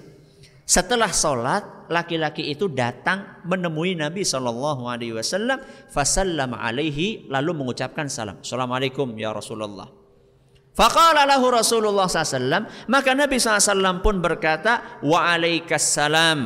Setelah 0.67 1.11
sholat, 1.11 1.87
laki-laki 1.87 2.51
itu 2.51 2.67
datang 2.67 3.43
menemui 3.47 3.95
Nabi 3.95 4.27
Shallallahu 4.27 4.87
Alaihi 4.87 5.15
Wasallam, 5.15 5.63
fasallam 5.87 6.51
alaihi 6.55 7.27
lalu 7.31 7.55
mengucapkan 7.55 8.11
salam. 8.11 8.39
Assalamualaikum 8.43 9.15
ya 9.15 9.31
Rasulullah. 9.31 9.87
Faqala 10.77 11.25
lahu 11.25 11.49
Rasulullah 11.49 12.05
SAW 12.05 12.69
Maka 12.85 13.17
Nabi 13.17 13.41
SAW 13.41 13.97
pun 14.05 14.21
berkata 14.21 15.01
Waalaikumsalam 15.01 16.39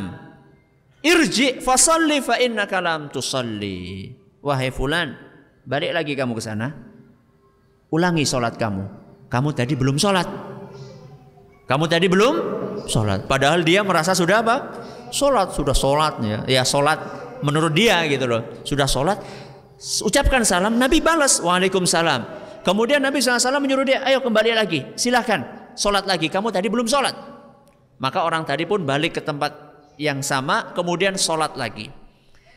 Irji 1.04 1.60
fasalli 1.60 2.24
fa 2.24 2.40
innaka 2.40 2.80
lam 2.80 3.12
tusalli 3.12 4.08
Wahai 4.40 4.72
fulan 4.72 5.20
Balik 5.66 5.92
lagi 5.94 6.14
kamu 6.18 6.34
ke 6.38 6.44
sana 6.44 6.74
Ulangi 7.92 8.24
sholat 8.24 8.56
kamu 8.58 9.02
kamu 9.32 9.56
tadi 9.56 9.80
belum 9.80 9.96
sholat. 9.96 10.28
Kamu 11.64 11.88
tadi 11.88 12.12
belum 12.12 12.36
sholat. 12.84 13.32
Padahal 13.32 13.64
dia 13.64 13.80
merasa 13.80 14.12
sudah 14.12 14.44
apa? 14.44 14.56
Sholat, 15.08 15.56
sudah 15.56 15.72
sholat 15.72 16.20
ya. 16.20 16.44
Ya 16.52 16.64
sholat 16.68 17.00
menurut 17.40 17.72
dia 17.72 18.04
gitu 18.12 18.28
loh. 18.28 18.44
Sudah 18.68 18.92
sholat. 18.92 19.24
Ucapkan 20.04 20.44
salam, 20.44 20.76
Nabi 20.76 21.00
balas. 21.00 21.40
Waalaikumsalam. 21.40 22.44
Kemudian 22.68 23.00
Nabi 23.00 23.24
SAW 23.24 23.64
menyuruh 23.64 23.88
dia, 23.88 24.04
ayo 24.04 24.20
kembali 24.20 24.52
lagi. 24.52 24.84
Silahkan, 25.00 25.72
sholat 25.80 26.04
lagi. 26.04 26.28
Kamu 26.28 26.52
tadi 26.52 26.68
belum 26.68 26.92
sholat. 26.92 27.16
Maka 28.04 28.28
orang 28.28 28.44
tadi 28.44 28.68
pun 28.68 28.84
balik 28.84 29.18
ke 29.18 29.22
tempat 29.24 29.56
yang 29.96 30.20
sama, 30.20 30.76
kemudian 30.76 31.16
sholat 31.16 31.56
lagi. 31.56 32.01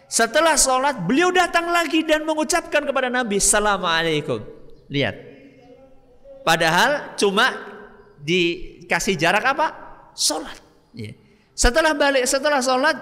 Setelah 0.06 0.54
sholat, 0.54 1.00
beliau 1.04 1.34
datang 1.34 1.68
lagi 1.72 2.04
dan 2.04 2.22
mengucapkan 2.22 2.84
kepada 2.84 3.08
Nabi, 3.10 3.40
Assalamualaikum. 3.40 4.40
Lihat, 4.92 5.34
Padahal 6.44 7.16
cuma 7.16 7.56
dikasih 8.20 9.16
jarak 9.16 9.42
apa? 9.56 9.72
Sholat. 10.12 10.60
Ya. 10.92 11.16
Setelah 11.56 11.96
balik, 11.96 12.28
setelah 12.28 12.60
sholat, 12.60 12.94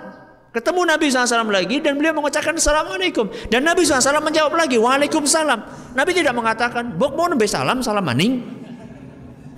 ketemu 0.55 0.87
Nabi 0.87 1.11
SAW 1.11 1.51
lagi 1.51 1.83
dan 1.83 1.99
beliau 1.99 2.15
mengucapkan 2.15 2.55
Assalamualaikum. 2.55 3.27
Dan 3.51 3.67
Nabi 3.67 3.83
SAW 3.83 4.23
menjawab 4.23 4.55
lagi, 4.55 4.79
Waalaikumsalam. 4.79 5.61
Nabi 5.99 6.11
tidak 6.15 6.38
mengatakan, 6.38 6.95
Bok 6.95 7.19
mau 7.19 7.27
nabi 7.27 7.51
salam, 7.51 7.83
salam 7.83 8.07
maning. 8.07 8.47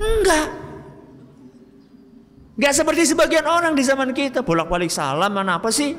Enggak. 0.01 0.49
Enggak 2.57 2.73
seperti 2.73 3.05
sebagian 3.05 3.45
orang 3.45 3.77
di 3.77 3.85
zaman 3.85 4.17
kita, 4.17 4.41
bolak-balik 4.41 4.89
salam, 4.89 5.29
mana 5.29 5.61
apa 5.61 5.69
sih? 5.69 5.93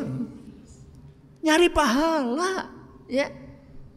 Nyari 1.46 1.70
pahala. 1.70 2.74
Ya. 3.06 3.30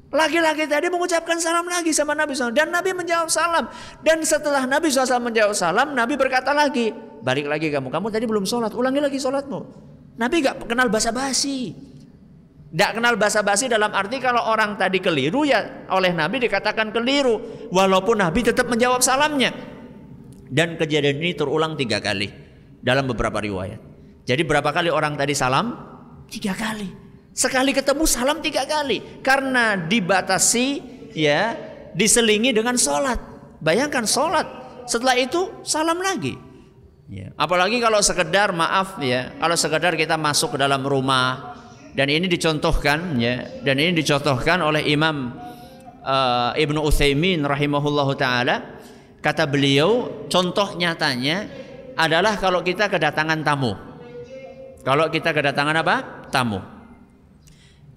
Laki-laki 0.08 0.64
tadi 0.68 0.88
mengucapkan 0.88 1.36
salam 1.40 1.64
lagi 1.68 1.92
sama 1.96 2.12
Nabi 2.12 2.36
SAW. 2.36 2.52
Dan 2.52 2.68
Nabi 2.68 2.92
menjawab 2.92 3.32
salam. 3.32 3.68
Dan 4.04 4.20
setelah 4.20 4.68
Nabi 4.68 4.92
SAW 4.92 5.20
menjawab 5.20 5.56
salam, 5.56 5.96
Nabi 5.96 6.16
berkata 6.20 6.52
lagi, 6.52 6.92
balik 7.24 7.48
lagi 7.48 7.72
kamu. 7.72 7.88
Kamu 7.88 8.08
tadi 8.12 8.24
belum 8.28 8.44
sholat, 8.44 8.72
ulangi 8.76 9.00
lagi 9.00 9.16
sholatmu. 9.16 9.60
Nabi 10.20 10.44
gak 10.44 10.68
kenal 10.68 10.92
bahasa 10.92 11.12
basi. 11.12 11.72
Tidak 12.68 13.00
kenal 13.00 13.16
bahasa 13.16 13.40
basi 13.40 13.64
dalam 13.64 13.88
arti 13.96 14.20
kalau 14.20 14.44
orang 14.44 14.76
tadi 14.76 15.00
keliru 15.00 15.40
ya 15.48 15.88
oleh 15.88 16.12
Nabi 16.12 16.36
dikatakan 16.44 16.92
keliru. 16.92 17.68
Walaupun 17.72 18.20
Nabi 18.20 18.44
tetap 18.44 18.68
menjawab 18.68 19.00
salamnya. 19.00 19.56
Dan 20.48 20.76
kejadian 20.76 21.20
ini 21.20 21.32
terulang 21.32 21.76
tiga 21.80 22.00
kali 22.00 22.28
dalam 22.80 23.08
beberapa 23.08 23.40
riwayat. 23.40 23.80
Jadi 24.24 24.42
berapa 24.44 24.68
kali 24.68 24.92
orang 24.92 25.16
tadi 25.16 25.32
salam? 25.32 25.72
Tiga 26.28 26.52
kali. 26.52 27.07
Sekali 27.38 27.70
ketemu 27.70 28.02
salam 28.02 28.42
tiga 28.42 28.66
kali. 28.66 29.22
Karena 29.22 29.78
dibatasi 29.78 30.82
ya 31.14 31.54
diselingi 31.94 32.50
dengan 32.50 32.74
sholat. 32.74 33.22
Bayangkan 33.62 34.02
sholat. 34.10 34.42
Setelah 34.90 35.14
itu 35.14 35.62
salam 35.62 36.02
lagi. 36.02 36.34
Ya. 37.06 37.30
Apalagi 37.38 37.78
kalau 37.78 38.02
sekedar 38.02 38.50
maaf 38.50 38.98
ya, 38.98 39.38
kalau 39.38 39.54
sekedar 39.54 39.94
kita 39.94 40.18
masuk 40.18 40.58
ke 40.58 40.66
dalam 40.66 40.82
rumah 40.82 41.54
dan 41.94 42.10
ini 42.10 42.26
dicontohkan 42.26 43.16
ya, 43.22 43.62
dan 43.62 43.78
ini 43.78 43.94
dicontohkan 43.96 44.58
oleh 44.58 44.84
Imam 44.90 45.32
uh, 46.02 46.52
Ibnu 46.58 46.82
Utsaimin 46.84 47.46
rahimahullahu 47.46 48.12
taala 48.18 48.82
kata 49.22 49.46
beliau 49.48 50.26
contoh 50.26 50.74
nyatanya 50.74 51.48
adalah 51.94 52.34
kalau 52.34 52.66
kita 52.66 52.90
kedatangan 52.90 53.46
tamu. 53.46 53.72
Kalau 54.82 55.06
kita 55.06 55.30
kedatangan 55.30 55.76
apa? 55.80 55.96
Tamu. 56.28 56.77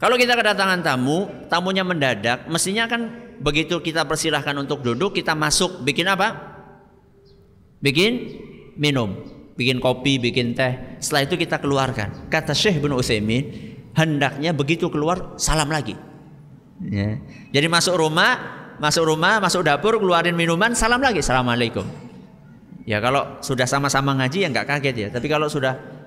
Kalau 0.01 0.17
kita 0.17 0.33
kedatangan 0.33 0.81
tamu, 0.81 1.29
tamunya 1.45 1.85
mendadak, 1.85 2.49
mestinya 2.49 2.89
kan 2.89 3.13
begitu 3.37 3.77
kita 3.77 4.09
persilahkan 4.09 4.57
untuk 4.57 4.81
duduk, 4.81 5.13
kita 5.13 5.37
masuk, 5.37 5.85
bikin 5.85 6.09
apa? 6.09 6.57
Bikin 7.85 8.41
minum, 8.81 9.21
bikin 9.53 9.77
kopi, 9.77 10.17
bikin 10.17 10.57
teh. 10.57 10.97
Setelah 10.97 11.29
itu 11.29 11.37
kita 11.37 11.61
keluarkan. 11.61 12.33
Kata 12.33 12.57
Syekh 12.57 12.81
bin 12.81 12.97
Utsaimin, 12.97 13.77
hendaknya 13.93 14.57
begitu 14.57 14.89
keluar 14.89 15.37
salam 15.37 15.69
lagi. 15.69 15.93
Ya. 16.81 17.21
Jadi 17.53 17.69
masuk 17.69 17.93
rumah, 17.93 18.41
masuk 18.81 19.05
rumah, 19.05 19.37
masuk 19.37 19.61
dapur, 19.61 20.01
keluarin 20.01 20.33
minuman, 20.33 20.73
salam 20.73 20.97
lagi, 20.97 21.21
assalamualaikum. 21.21 21.85
Ya 22.89 22.97
kalau 22.97 23.37
sudah 23.45 23.69
sama-sama 23.69 24.17
ngaji 24.17 24.43
ya 24.43 24.47
nggak 24.49 24.65
kaget 24.65 24.95
ya. 24.97 25.07
Tapi 25.13 25.29
kalau 25.29 25.45
sudah 25.45 26.00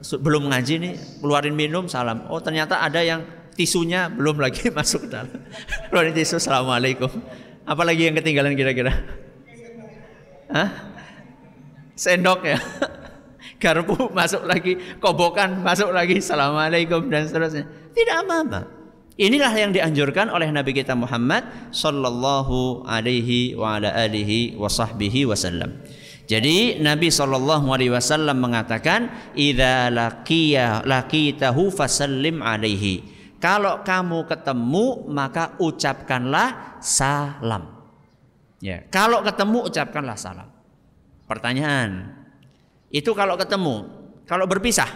belum 0.00 0.48
ngaji 0.50 0.74
nih, 0.80 0.92
keluarin 1.20 1.54
minum, 1.54 1.86
salam. 1.86 2.26
Oh 2.32 2.40
ternyata 2.40 2.80
ada 2.80 3.00
yang 3.04 3.22
tisunya 3.52 4.08
belum 4.08 4.40
lagi 4.40 4.68
masuk 4.78 5.08
dalam. 5.08 5.30
Keluarin 5.92 6.16
tisu, 6.16 6.40
assalamualaikum. 6.40 7.08
Apalagi 7.68 8.08
yang 8.08 8.16
ketinggalan 8.16 8.56
kira-kira? 8.56 8.92
Hah? 10.50 10.90
sendok 12.00 12.40
ya 12.48 12.56
garpu 13.62 14.08
masuk 14.16 14.48
lagi 14.48 14.80
kobokan 14.96 15.60
masuk 15.60 15.92
lagi 15.92 16.16
assalamualaikum 16.16 17.12
dan 17.12 17.28
seterusnya 17.28 17.68
tidak 17.92 18.24
apa-apa 18.24 18.60
inilah 19.20 19.52
yang 19.52 19.68
dianjurkan 19.68 20.32
oleh 20.32 20.48
Nabi 20.48 20.72
kita 20.72 20.96
Muhammad 20.96 21.44
sallallahu 21.68 22.88
alaihi 22.88 23.52
wa 23.52 23.76
ala 23.76 23.92
alihi 23.92 24.56
wa 24.56 24.64
sahbihi 24.64 25.28
wasallam 25.28 25.76
jadi 26.30 26.78
Nabi 26.78 27.10
sallallahu 27.10 27.66
alaihi 27.74 27.90
wasallam 27.90 28.38
mengatakan 28.38 29.10
laqitahu 30.86 31.74
fasallim 31.74 32.38
alaihi 32.38 33.02
kalau 33.42 33.82
kamu 33.82 34.30
ketemu 34.30 35.10
maka 35.10 35.58
ucapkanlah 35.58 36.78
salam 36.78 37.82
ya 38.62 38.86
kalau 38.94 39.26
ketemu 39.26 39.66
ucapkanlah 39.66 40.14
salam 40.14 40.60
Pertanyaan, 41.30 42.10
itu 42.90 43.14
kalau 43.14 43.38
ketemu, 43.38 43.86
kalau 44.26 44.50
berpisah, 44.50 44.90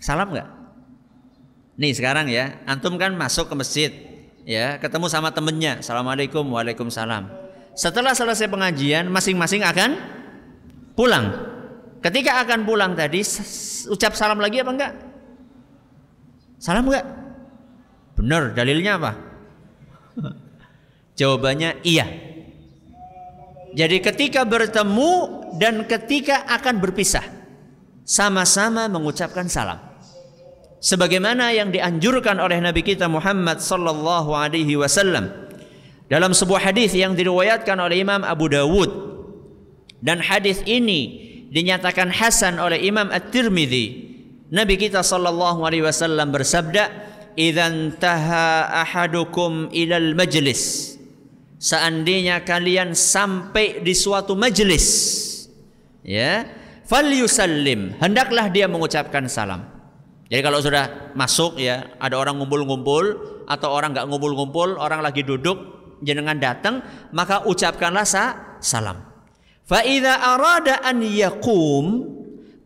salam 0.00 0.32
nggak? 0.32 0.48
Nih 1.76 1.92
sekarang 1.92 2.32
ya, 2.32 2.56
antum 2.64 2.96
kan 2.96 3.12
masuk 3.12 3.52
ke 3.52 3.54
masjid, 3.60 3.92
ya, 4.48 4.80
ketemu 4.80 5.12
sama 5.12 5.28
temennya, 5.36 5.84
assalamualaikum, 5.84 6.48
waalaikumsalam. 6.48 7.28
Setelah 7.76 8.16
selesai 8.16 8.48
pengajian, 8.48 9.12
masing-masing 9.12 9.60
akan 9.60 10.00
pulang. 10.96 11.28
Ketika 12.00 12.40
akan 12.40 12.64
pulang 12.64 12.96
tadi, 12.96 13.20
ucap 13.92 14.16
salam 14.16 14.40
lagi 14.40 14.64
apa 14.64 14.72
enggak? 14.72 14.92
Salam 16.56 16.88
enggak? 16.88 17.04
Benar, 18.16 18.56
dalilnya 18.56 18.96
apa? 18.96 19.12
Jawabannya 21.20 21.84
iya. 21.84 22.08
Jadi 23.76 24.00
ketika 24.00 24.48
bertemu 24.48 25.44
dan 25.60 25.84
ketika 25.84 26.48
akan 26.48 26.80
berpisah 26.80 27.24
sama-sama 28.08 28.88
mengucapkan 28.88 29.52
salam. 29.52 29.76
Sebagaimana 30.80 31.52
yang 31.52 31.68
dianjurkan 31.68 32.40
oleh 32.40 32.56
Nabi 32.56 32.80
kita 32.80 33.04
Muhammad 33.04 33.60
sallallahu 33.60 34.32
alaihi 34.32 34.80
wasallam 34.80 35.45
dalam 36.06 36.34
sebuah 36.34 36.70
hadis 36.70 36.94
yang 36.94 37.14
diriwayatkan 37.14 37.76
oleh 37.78 38.02
Imam 38.02 38.22
Abu 38.22 38.50
Dawud. 38.50 38.90
Dan 40.02 40.22
hadis 40.22 40.62
ini 40.68 41.24
dinyatakan 41.50 42.12
hasan 42.12 42.60
oleh 42.62 42.78
Imam 42.82 43.08
At-Tirmidzi. 43.10 44.06
Nabi 44.52 44.78
kita 44.78 45.02
sallallahu 45.02 45.66
alaihi 45.66 45.82
wasallam 45.82 46.30
bersabda, 46.30 46.90
"Idzan 47.34 47.98
taha 47.98 48.70
ahadukum 48.86 49.74
ilal 49.74 50.14
majlis" 50.14 50.96
seandainya 51.56 52.44
kalian 52.44 52.92
sampai 52.92 53.80
di 53.80 53.96
suatu 53.96 54.36
majelis 54.36 54.86
ya 56.04 56.44
falyusallim 56.84 57.96
hendaklah 57.98 58.46
dia 58.52 58.68
mengucapkan 58.68 59.26
salam. 59.26 59.64
Jadi 60.26 60.42
kalau 60.42 60.58
sudah 60.58 61.14
masuk 61.14 61.54
ya 61.62 61.86
ada 62.02 62.18
orang 62.18 62.34
ngumpul-ngumpul 62.42 63.04
atau 63.46 63.68
orang 63.70 63.94
nggak 63.94 64.06
ngumpul-ngumpul 64.10 64.74
orang 64.74 64.98
lagi 64.98 65.22
duduk 65.22 65.75
jenengan 66.04 66.36
datang 66.36 66.84
maka 67.12 67.44
ucapkanlah 67.48 68.04
sa 68.04 68.56
salam 68.60 69.00
fa 69.64 69.84
idza 69.84 70.16
arada 70.16 70.80
an 70.84 71.00
yaqum 71.04 71.84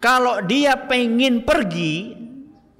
kalau 0.01 0.41
dia 0.47 0.89
pengen 0.91 1.45
pergi 1.45 2.15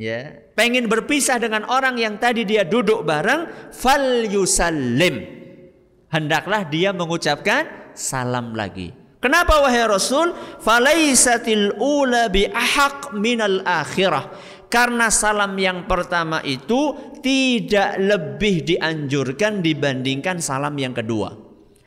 ya 0.01 0.35
pengen 0.57 0.89
berpisah 0.91 1.41
dengan 1.41 1.69
orang 1.69 1.97
yang 1.97 2.17
tadi 2.17 2.45
dia 2.45 2.65
duduk 2.65 3.07
bareng 3.07 3.73
fal 3.73 4.27
yusallim 4.27 5.41
hendaklah 6.11 6.67
dia 6.67 6.91
mengucapkan 6.91 7.95
salam 7.95 8.53
lagi. 8.53 8.93
Kenapa 9.21 9.61
wahai 9.61 9.85
Rasul? 9.85 10.33
Falaisatil 10.65 11.77
ula 11.77 12.33
bi 12.33 12.49
ahaq 12.49 13.13
minal 13.13 13.61
akhirah. 13.65 14.33
Karena 14.71 15.11
salam 15.11 15.59
yang 15.59 15.91
pertama 15.91 16.39
itu 16.47 16.95
tidak 17.19 17.99
lebih 17.99 18.63
dianjurkan 18.63 19.61
dibandingkan 19.61 20.39
salam 20.39 20.79
yang 20.79 20.95
kedua. 20.95 21.35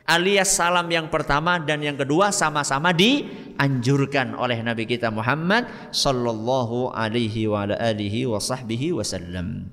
Alias 0.04 0.52
salam 0.52 0.84
yang 0.92 1.08
pertama 1.08 1.56
dan 1.56 1.80
yang 1.80 1.96
kedua 1.96 2.28
sama-sama 2.28 2.92
dianjurkan 2.92 4.36
oleh 4.36 4.60
Nabi 4.60 4.84
kita 4.84 5.08
Muhammad 5.08 5.64
sallallahu 5.96 6.92
alaihi 6.92 7.48
wa 7.48 7.64
alihi 7.64 8.28
wa 8.28 8.36
wasallam. 8.36 9.72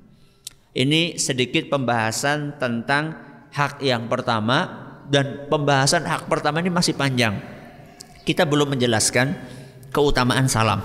Ini 0.71 1.19
sedikit 1.19 1.67
pembahasan 1.67 2.55
tentang 2.63 3.19
hak 3.51 3.83
yang 3.83 4.07
pertama 4.07 4.87
dan 5.11 5.51
pembahasan 5.51 6.07
hak 6.07 6.31
pertama 6.31 6.63
ini 6.63 6.71
masih 6.71 6.95
panjang. 6.95 7.35
Kita 8.23 8.47
belum 8.47 8.79
menjelaskan 8.79 9.35
keutamaan 9.91 10.47
salam. 10.47 10.79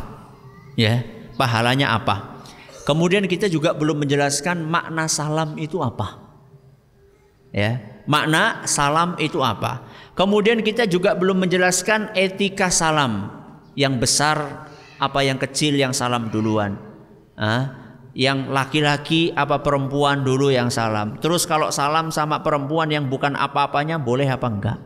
Ya, 0.75 1.07
pahalanya 1.37 1.95
apa? 1.95 2.41
Kemudian 2.89 3.27
kita 3.27 3.47
juga 3.47 3.75
belum 3.75 4.03
menjelaskan 4.07 4.63
makna 4.65 5.07
salam 5.07 5.55
itu 5.61 5.83
apa. 5.83 6.23
Ya, 7.55 8.03
makna 8.09 8.67
salam 8.69 9.15
itu 9.21 9.41
apa? 9.43 9.87
Kemudian 10.17 10.65
kita 10.65 10.89
juga 10.89 11.13
belum 11.13 11.47
menjelaskan 11.47 12.17
etika 12.17 12.73
salam 12.73 13.33
yang 13.77 14.01
besar 14.01 14.69
apa 14.97 15.21
yang 15.21 15.37
kecil 15.37 15.77
yang 15.77 15.93
salam 15.93 16.33
duluan. 16.33 16.79
Ah, 17.37 17.87
yang 18.17 18.49
laki-laki 18.49 19.29
apa 19.37 19.61
perempuan 19.61 20.25
dulu 20.25 20.49
yang 20.49 20.73
salam. 20.73 21.21
Terus 21.21 21.45
kalau 21.45 21.69
salam 21.69 22.09
sama 22.09 22.41
perempuan 22.41 22.89
yang 22.89 23.13
bukan 23.13 23.37
apa-apanya 23.37 24.01
boleh 24.01 24.25
apa 24.25 24.49
enggak? 24.49 24.79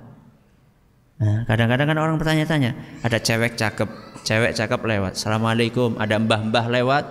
Nah, 1.20 1.46
kadang-kadang 1.46 1.94
kan 1.94 1.98
orang 2.00 2.16
bertanya-tanya, 2.18 2.74
ada 3.06 3.20
cewek 3.22 3.54
cakep, 3.54 4.09
cewek 4.22 4.52
cakep 4.56 4.80
lewat, 4.80 5.12
assalamualaikum, 5.16 5.96
ada 5.96 6.16
mbah-mbah 6.20 6.66
lewat, 6.68 7.04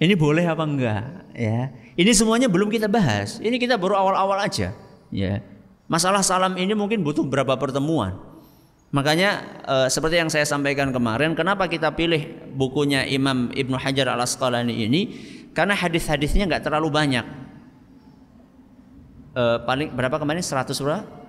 ini 0.00 0.16
boleh 0.16 0.48
apa 0.48 0.64
enggak? 0.64 1.04
Ya, 1.36 1.68
ini 1.92 2.10
semuanya 2.16 2.48
belum 2.48 2.72
kita 2.72 2.88
bahas. 2.88 3.36
Ini 3.36 3.60
kita 3.60 3.76
baru 3.76 4.00
awal-awal 4.00 4.40
aja. 4.40 4.72
Ya, 5.12 5.44
masalah 5.92 6.24
salam 6.24 6.56
ini 6.56 6.72
mungkin 6.72 7.04
butuh 7.04 7.20
berapa 7.20 7.52
pertemuan. 7.60 8.16
Makanya 8.96 9.44
e, 9.68 9.76
seperti 9.92 10.16
yang 10.16 10.32
saya 10.32 10.48
sampaikan 10.48 10.88
kemarin, 10.88 11.36
kenapa 11.36 11.68
kita 11.68 11.92
pilih 11.92 12.32
bukunya 12.56 13.04
Imam 13.04 13.52
Ibnu 13.52 13.76
Hajar 13.76 14.16
Al 14.16 14.24
Asqalani 14.24 14.72
ini? 14.72 15.00
Karena 15.52 15.76
hadis-hadisnya 15.76 16.48
nggak 16.48 16.64
terlalu 16.64 16.88
banyak. 16.88 17.26
E, 19.36 19.42
paling 19.68 19.92
berapa 19.92 20.16
kemarin? 20.16 20.40
100 20.40 20.80
berapa? 20.80 21.19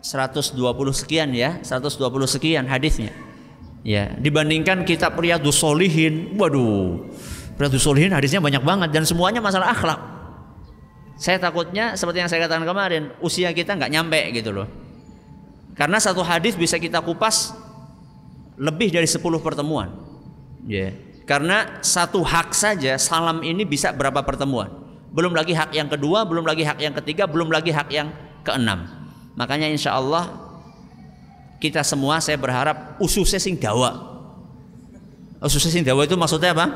120 0.00 0.56
sekian 0.92 1.28
ya, 1.36 1.60
120 1.60 2.00
sekian 2.28 2.64
hadisnya. 2.68 3.12
Ya, 3.80 4.12
dibandingkan 4.20 4.84
kitab 4.84 5.16
Riyadhus 5.16 5.56
Solihin, 5.56 6.36
waduh, 6.36 7.08
Riyadhus 7.56 7.84
Solihin 7.84 8.12
hadisnya 8.12 8.40
banyak 8.40 8.60
banget 8.60 8.92
dan 8.92 9.08
semuanya 9.08 9.40
masalah 9.40 9.72
akhlak. 9.72 10.00
Saya 11.20 11.36
takutnya 11.36 11.96
seperti 11.96 12.24
yang 12.24 12.28
saya 12.32 12.48
katakan 12.48 12.64
kemarin, 12.64 13.12
usia 13.20 13.52
kita 13.52 13.76
nggak 13.76 13.92
nyampe 13.92 14.20
gitu 14.36 14.52
loh. 14.52 14.68
Karena 15.76 15.96
satu 15.96 16.20
hadis 16.20 16.56
bisa 16.56 16.76
kita 16.76 17.00
kupas 17.00 17.56
lebih 18.60 18.92
dari 18.92 19.08
10 19.08 19.20
pertemuan. 19.40 19.92
Ya. 20.68 20.92
Yeah. 20.92 20.92
Karena 21.24 21.78
satu 21.80 22.26
hak 22.26 22.52
saja 22.52 22.98
salam 22.98 23.40
ini 23.46 23.62
bisa 23.62 23.94
berapa 23.94 24.18
pertemuan. 24.26 24.66
Belum 25.14 25.30
lagi 25.30 25.54
hak 25.54 25.70
yang 25.70 25.86
kedua, 25.86 26.26
belum 26.26 26.42
lagi 26.42 26.66
hak 26.66 26.82
yang 26.82 26.94
ketiga, 26.98 27.30
belum 27.30 27.54
lagi 27.54 27.70
hak 27.70 27.88
yang 27.88 28.10
keenam. 28.42 28.99
Makanya 29.38 29.70
insya 29.70 29.94
Allah 29.94 30.30
kita 31.60 31.84
semua 31.84 32.18
saya 32.24 32.40
berharap 32.40 32.96
ususnya 32.98 33.38
sing 33.38 33.60
dawa. 33.60 34.08
Ususnya 35.40 35.72
sing 35.72 35.84
dawa 35.84 36.04
itu 36.04 36.16
maksudnya 36.16 36.56
apa? 36.56 36.66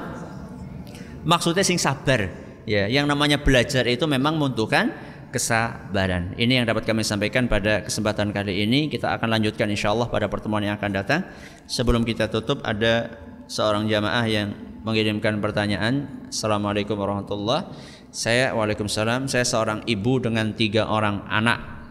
Maksudnya 1.25 1.65
sing 1.65 1.81
sabar 1.81 2.45
Ya, 2.65 2.89
yang 2.89 3.05
namanya 3.05 3.45
belajar 3.45 3.85
itu 3.85 4.09
memang 4.09 4.41
membutuhkan 4.41 4.89
kesabaran. 5.29 6.33
Ini 6.41 6.63
yang 6.63 6.67
dapat 6.71 6.89
kami 6.89 7.05
sampaikan 7.05 7.45
pada 7.45 7.85
kesempatan 7.85 8.33
kali 8.33 8.65
ini. 8.65 8.89
Kita 8.89 9.13
akan 9.21 9.37
lanjutkan 9.37 9.69
insya 9.69 9.93
Allah 9.93 10.09
pada 10.09 10.33
pertemuan 10.33 10.65
yang 10.65 10.81
akan 10.81 10.91
datang. 10.97 11.21
Sebelum 11.69 12.09
kita 12.09 12.33
tutup 12.33 12.65
ada 12.65 13.21
seorang 13.53 13.85
jamaah 13.85 14.25
yang 14.25 14.57
mengirimkan 14.81 15.45
pertanyaan. 15.45 16.25
Assalamualaikum 16.33 16.97
warahmatullah. 16.97 17.69
Saya 18.09 18.57
Waalaikumsalam. 18.57 19.29
Saya 19.29 19.45
seorang 19.45 19.85
ibu 19.85 20.25
dengan 20.25 20.57
tiga 20.57 20.89
orang 20.89 21.29
anak. 21.29 21.84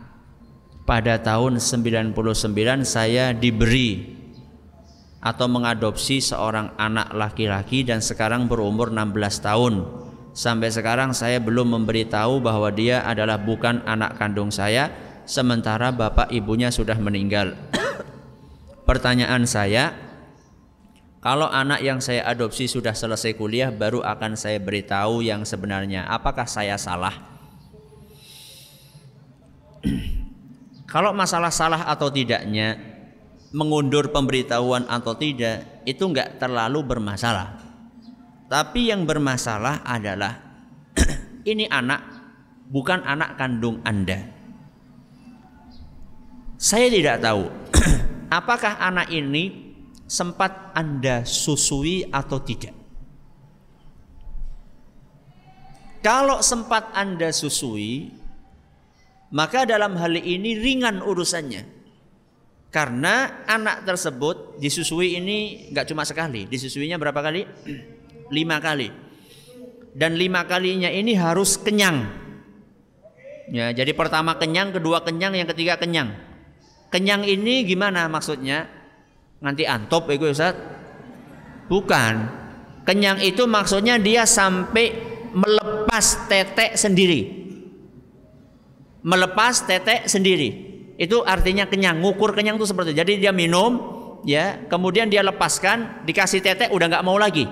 Pada 0.84 1.16
tahun 1.20 1.64
99 1.64 2.16
saya 2.84 3.32
diberi 3.32 4.20
atau 5.24 5.48
mengadopsi 5.48 6.20
seorang 6.20 6.76
anak 6.76 7.16
laki-laki 7.16 7.88
dan 7.88 8.04
sekarang 8.04 8.52
berumur 8.52 8.92
16 8.92 9.16
tahun 9.40 9.74
Sampai 10.34 10.74
sekarang 10.74 11.14
saya 11.14 11.38
belum 11.38 11.78
memberitahu 11.78 12.42
bahwa 12.42 12.74
dia 12.74 13.06
adalah 13.06 13.38
bukan 13.38 13.86
anak 13.86 14.18
kandung 14.18 14.50
saya 14.50 14.90
sementara 15.30 15.94
bapak 15.94 16.34
ibunya 16.34 16.74
sudah 16.74 16.98
meninggal. 16.98 17.54
Pertanyaan 18.90 19.46
saya, 19.46 19.94
kalau 21.22 21.46
anak 21.46 21.86
yang 21.86 22.02
saya 22.02 22.26
adopsi 22.26 22.66
sudah 22.66 22.98
selesai 22.98 23.38
kuliah 23.38 23.70
baru 23.70 24.02
akan 24.02 24.34
saya 24.34 24.58
beritahu 24.58 25.22
yang 25.22 25.46
sebenarnya. 25.46 26.10
Apakah 26.10 26.50
saya 26.50 26.82
salah? 26.82 27.14
kalau 30.94 31.10
masalah 31.10 31.50
salah 31.50 31.90
atau 31.90 32.14
tidaknya 32.14 32.78
mengundur 33.50 34.14
pemberitahuan 34.14 34.86
atau 34.86 35.18
tidak 35.18 35.82
itu 35.90 36.06
nggak 36.06 36.38
terlalu 36.38 36.86
bermasalah 36.86 37.64
tapi 38.54 38.94
yang 38.94 39.10
bermasalah 39.10 39.82
adalah 39.82 40.38
ini 41.52 41.66
anak 41.66 42.06
bukan 42.70 43.02
anak 43.02 43.34
kandung 43.34 43.82
Anda. 43.82 44.30
Saya 46.62 46.88
tidak 46.94 47.18
tahu 47.26 47.50
apakah 48.38 48.78
anak 48.78 49.10
ini 49.10 49.74
sempat 50.06 50.74
Anda 50.78 51.26
susui 51.26 52.06
atau 52.14 52.38
tidak. 52.46 52.78
Kalau 56.06 56.44
sempat 56.46 56.94
Anda 56.94 57.34
susui, 57.34 58.12
maka 59.34 59.66
dalam 59.66 59.98
hal 59.98 60.14
ini 60.14 60.54
ringan 60.62 61.02
urusannya. 61.02 61.82
Karena 62.70 63.46
anak 63.46 63.86
tersebut 63.86 64.58
disusui 64.58 65.18
ini 65.18 65.70
nggak 65.74 65.90
cuma 65.90 66.06
sekali, 66.06 66.46
disusuinya 66.46 66.98
berapa 67.02 67.18
kali? 67.18 67.46
lima 68.38 68.58
kali. 68.62 68.90
Dan 69.94 70.18
lima 70.18 70.46
kalinya 70.46 70.90
ini 70.90 71.14
harus 71.14 71.58
kenyang. 71.62 72.10
Ya 73.54 73.70
jadi 73.70 73.94
pertama 73.94 74.38
kenyang 74.42 74.74
kedua 74.74 75.06
kenyang 75.06 75.38
yang 75.38 75.46
ketiga 75.50 75.78
kenyang. 75.78 76.18
Kenyang 76.90 77.26
ini 77.26 77.66
gimana 77.66 78.10
maksudnya? 78.10 78.70
Nanti 79.42 79.66
antop 79.70 80.10
itu 80.10 80.30
Ustaz. 80.30 80.58
Bukan. 81.70 82.42
Kenyang 82.90 83.22
itu 83.22 83.46
maksudnya 83.46 84.02
dia 84.02 84.26
sampai 84.26 84.98
melepas 85.34 86.26
tetek 86.26 86.74
sendiri 86.74 87.43
melepas 89.04 89.68
tetek 89.68 90.08
sendiri 90.08 90.72
itu 90.96 91.22
artinya 91.28 91.68
kenyang 91.68 92.00
ngukur 92.00 92.32
kenyang 92.32 92.56
itu 92.56 92.66
seperti 92.66 92.96
itu. 92.96 93.00
jadi 93.04 93.14
dia 93.28 93.34
minum 93.36 93.72
ya 94.24 94.64
kemudian 94.72 95.12
dia 95.12 95.22
lepaskan 95.22 96.08
dikasih 96.08 96.40
tetek 96.40 96.72
udah 96.72 96.88
nggak 96.88 97.06
mau 97.06 97.20
lagi 97.20 97.44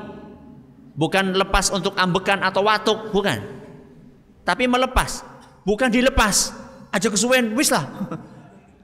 Bukan 0.91 1.31
lepas 1.33 1.71
untuk 1.71 1.95
ambekan 1.95 2.43
atau 2.43 2.67
watuk, 2.67 3.15
bukan. 3.15 3.39
Tapi 4.43 4.67
melepas, 4.67 5.23
bukan 5.63 5.87
dilepas. 5.87 6.51
Aja 6.91 7.07
kesuwen, 7.07 7.55
wis 7.55 7.71
lah. 7.71 7.87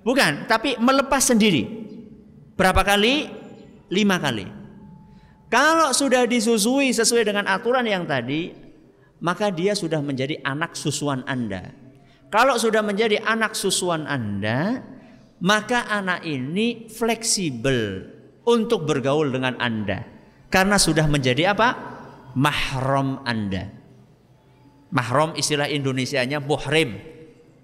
Bukan, 0.08 0.48
tapi 0.48 0.80
melepas 0.80 1.20
sendiri. 1.20 1.68
Berapa 2.56 2.80
kali? 2.80 3.28
Lima 3.92 4.16
kali. 4.16 4.48
Kalau 5.52 5.92
sudah 5.92 6.24
disusui 6.24 6.96
sesuai 6.96 7.28
dengan 7.28 7.44
aturan 7.44 7.84
yang 7.84 8.08
tadi, 8.08 8.56
maka 9.20 9.52
dia 9.52 9.76
sudah 9.76 10.00
menjadi 10.00 10.40
anak 10.48 10.80
susuan 10.80 11.28
Anda. 11.28 11.76
Kalau 12.28 12.60
sudah 12.60 12.84
menjadi 12.84 13.24
anak 13.24 13.56
susuan 13.56 14.04
Anda, 14.04 14.84
maka 15.40 15.88
anak 15.88 16.28
ini 16.28 16.92
fleksibel 16.92 18.04
untuk 18.44 18.84
bergaul 18.84 19.32
dengan 19.32 19.56
Anda. 19.60 20.04
Karena 20.52 20.76
sudah 20.80 21.08
menjadi 21.08 21.56
apa? 21.56 21.70
mahram 22.38 23.26
Anda. 23.26 23.72
Mahram 24.94 25.34
istilah 25.36 25.68
Indonesianya 25.68 26.38
muhrim. 26.44 27.02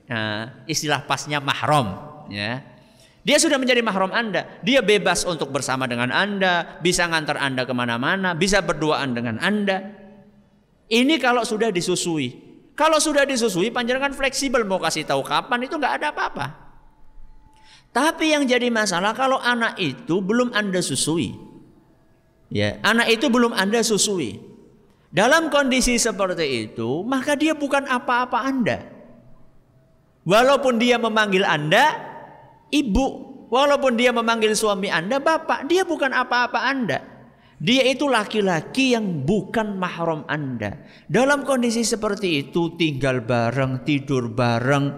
Nah, 0.09 0.65
istilah 0.67 1.07
pasnya 1.07 1.39
mahram 1.39 1.95
ya. 2.27 2.59
Dia 3.23 3.39
sudah 3.39 3.55
menjadi 3.55 3.79
mahram 3.79 4.11
Anda. 4.11 4.59
Dia 4.59 4.83
bebas 4.83 5.23
untuk 5.23 5.47
bersama 5.55 5.87
dengan 5.87 6.11
Anda, 6.11 6.79
bisa 6.83 7.07
ngantar 7.07 7.39
Anda 7.39 7.63
ke 7.63 7.71
mana-mana, 7.71 8.35
bisa 8.35 8.59
berduaan 8.59 9.15
dengan 9.15 9.39
Anda. 9.39 9.79
Ini 10.91 11.15
kalau 11.23 11.47
sudah 11.47 11.71
disusui. 11.71 12.52
Kalau 12.73 12.97
sudah 12.97 13.21
disusui, 13.25 13.69
panjenengan 13.69 14.13
fleksibel 14.17 14.65
mau 14.65 14.81
kasih 14.81 15.05
tahu 15.05 15.21
kapan 15.21 15.69
itu 15.69 15.77
nggak 15.77 15.93
ada 16.01 16.07
apa-apa. 16.09 16.47
Tapi 17.93 18.33
yang 18.33 18.49
jadi 18.49 18.73
masalah 18.73 19.13
kalau 19.13 19.37
anak 19.37 19.77
itu 19.77 20.17
belum 20.17 20.49
Anda 20.57 20.81
susui. 20.81 21.37
Ya, 22.49 22.81
anak 22.81 23.13
itu 23.13 23.29
belum 23.29 23.53
Anda 23.53 23.85
susui. 23.85 24.41
Dalam 25.13 25.53
kondisi 25.53 26.01
seperti 26.01 26.73
itu, 26.73 27.05
maka 27.05 27.37
dia 27.37 27.53
bukan 27.53 27.85
apa-apa 27.85 28.41
Anda. 28.41 28.81
Walaupun 30.25 30.81
dia 30.81 30.97
memanggil 30.97 31.45
Anda 31.45 31.93
ibu, 32.73 33.05
walaupun 33.53 33.93
dia 33.93 34.09
memanggil 34.09 34.57
suami 34.57 34.89
Anda 34.89 35.21
bapak, 35.21 35.69
dia 35.69 35.85
bukan 35.85 36.09
apa-apa 36.09 36.65
Anda. 36.65 37.12
Dia 37.63 37.87
itu 37.87 38.11
laki-laki 38.11 38.91
yang 38.91 39.23
bukan 39.23 39.79
mahram 39.79 40.27
Anda. 40.27 40.83
Dalam 41.07 41.47
kondisi 41.47 41.87
seperti 41.87 42.43
itu, 42.43 42.75
tinggal 42.75 43.23
bareng, 43.23 43.87
tidur 43.87 44.27
bareng, 44.35 44.91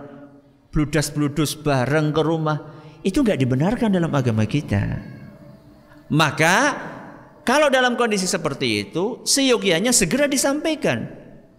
bludas-bludus 0.74 1.62
bareng 1.62 2.10
ke 2.10 2.22
rumah, 2.26 2.58
itu 3.06 3.22
nggak 3.22 3.38
dibenarkan 3.38 3.94
dalam 3.94 4.10
agama 4.10 4.50
kita. 4.50 4.82
Maka 6.10 6.56
kalau 7.46 7.70
dalam 7.70 7.94
kondisi 7.94 8.26
seperti 8.26 8.90
itu, 8.90 9.22
seyogianya 9.22 9.94
segera 9.94 10.26
disampaikan 10.26 11.06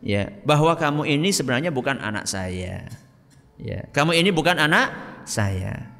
ya 0.03 0.27
bahwa 0.42 0.75
kamu 0.75 1.07
ini 1.07 1.31
sebenarnya 1.31 1.71
bukan 1.71 2.03
anak 2.03 2.27
saya. 2.27 2.83
Ya, 3.62 3.87
kamu 3.95 4.19
ini 4.19 4.35
bukan 4.35 4.59
anak 4.59 4.90
saya. 5.23 5.95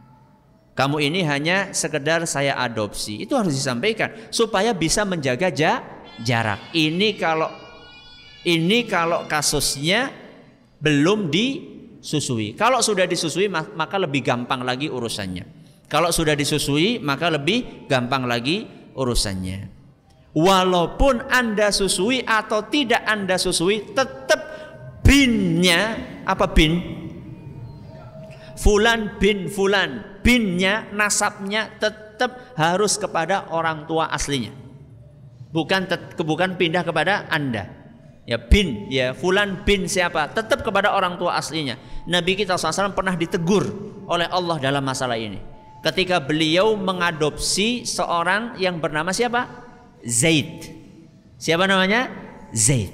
Kamu 0.77 1.01
ini 1.01 1.25
hanya 1.25 1.73
sekedar 1.73 2.29
saya 2.29 2.53
adopsi. 2.61 3.25
Itu 3.25 3.33
harus 3.33 3.57
disampaikan 3.57 4.13
supaya 4.29 4.77
bisa 4.77 5.09
menjaga 5.09 5.49
jarak. 6.21 6.61
Ini 6.77 7.17
kalau 7.17 7.49
ini 8.45 8.85
kalau 8.85 9.25
kasusnya 9.25 10.13
belum 10.77 11.33
disusui. 11.33 12.53
Kalau 12.53 12.85
sudah 12.85 13.09
disusui 13.09 13.49
maka 13.49 13.97
lebih 13.97 14.21
gampang 14.21 14.69
lagi 14.69 14.93
urusannya. 14.93 15.49
Kalau 15.89 16.13
sudah 16.13 16.37
disusui 16.37 17.01
maka 17.01 17.33
lebih 17.33 17.89
gampang 17.89 18.29
lagi 18.29 18.69
urusannya. 18.93 19.73
Walaupun 20.37 21.33
Anda 21.33 21.73
susui 21.73 22.21
atau 22.21 22.69
tidak 22.69 23.01
Anda 23.09 23.41
susui, 23.41 23.97
tetap 23.97 24.37
binnya 25.01 25.97
apa 26.29 26.53
bin? 26.53 26.77
Fulan 28.61 29.17
bin 29.17 29.49
fulan. 29.49 30.16
Binnya, 30.27 30.91
nasabnya 30.91 31.71
tetap 31.79 32.59
harus 32.59 32.99
kepada 32.99 33.47
orang 33.55 33.87
tua 33.87 34.11
aslinya. 34.11 34.51
Bukan 35.55 35.87
bukan 36.19 36.59
pindah 36.59 36.83
kepada 36.83 37.31
Anda. 37.31 37.71
Ya 38.27 38.43
bin, 38.43 38.91
ya 38.91 39.15
fulan 39.15 39.63
bin 39.63 39.87
siapa? 39.87 40.35
Tetap 40.35 40.67
kepada 40.67 40.91
orang 40.91 41.15
tua 41.15 41.39
aslinya. 41.39 41.79
Nabi 42.11 42.35
kita 42.35 42.59
SAW 42.59 42.91
pernah 42.91 43.15
ditegur 43.15 43.71
oleh 44.11 44.27
Allah 44.27 44.59
dalam 44.59 44.83
masalah 44.83 45.15
ini. 45.15 45.39
Ketika 45.79 46.19
beliau 46.19 46.75
mengadopsi 46.75 47.87
seorang 47.87 48.59
yang 48.59 48.83
bernama 48.83 49.15
siapa? 49.15 49.47
Zaid. 50.03 50.67
Siapa 51.39 51.71
namanya? 51.71 52.11
Zaid. 52.51 52.91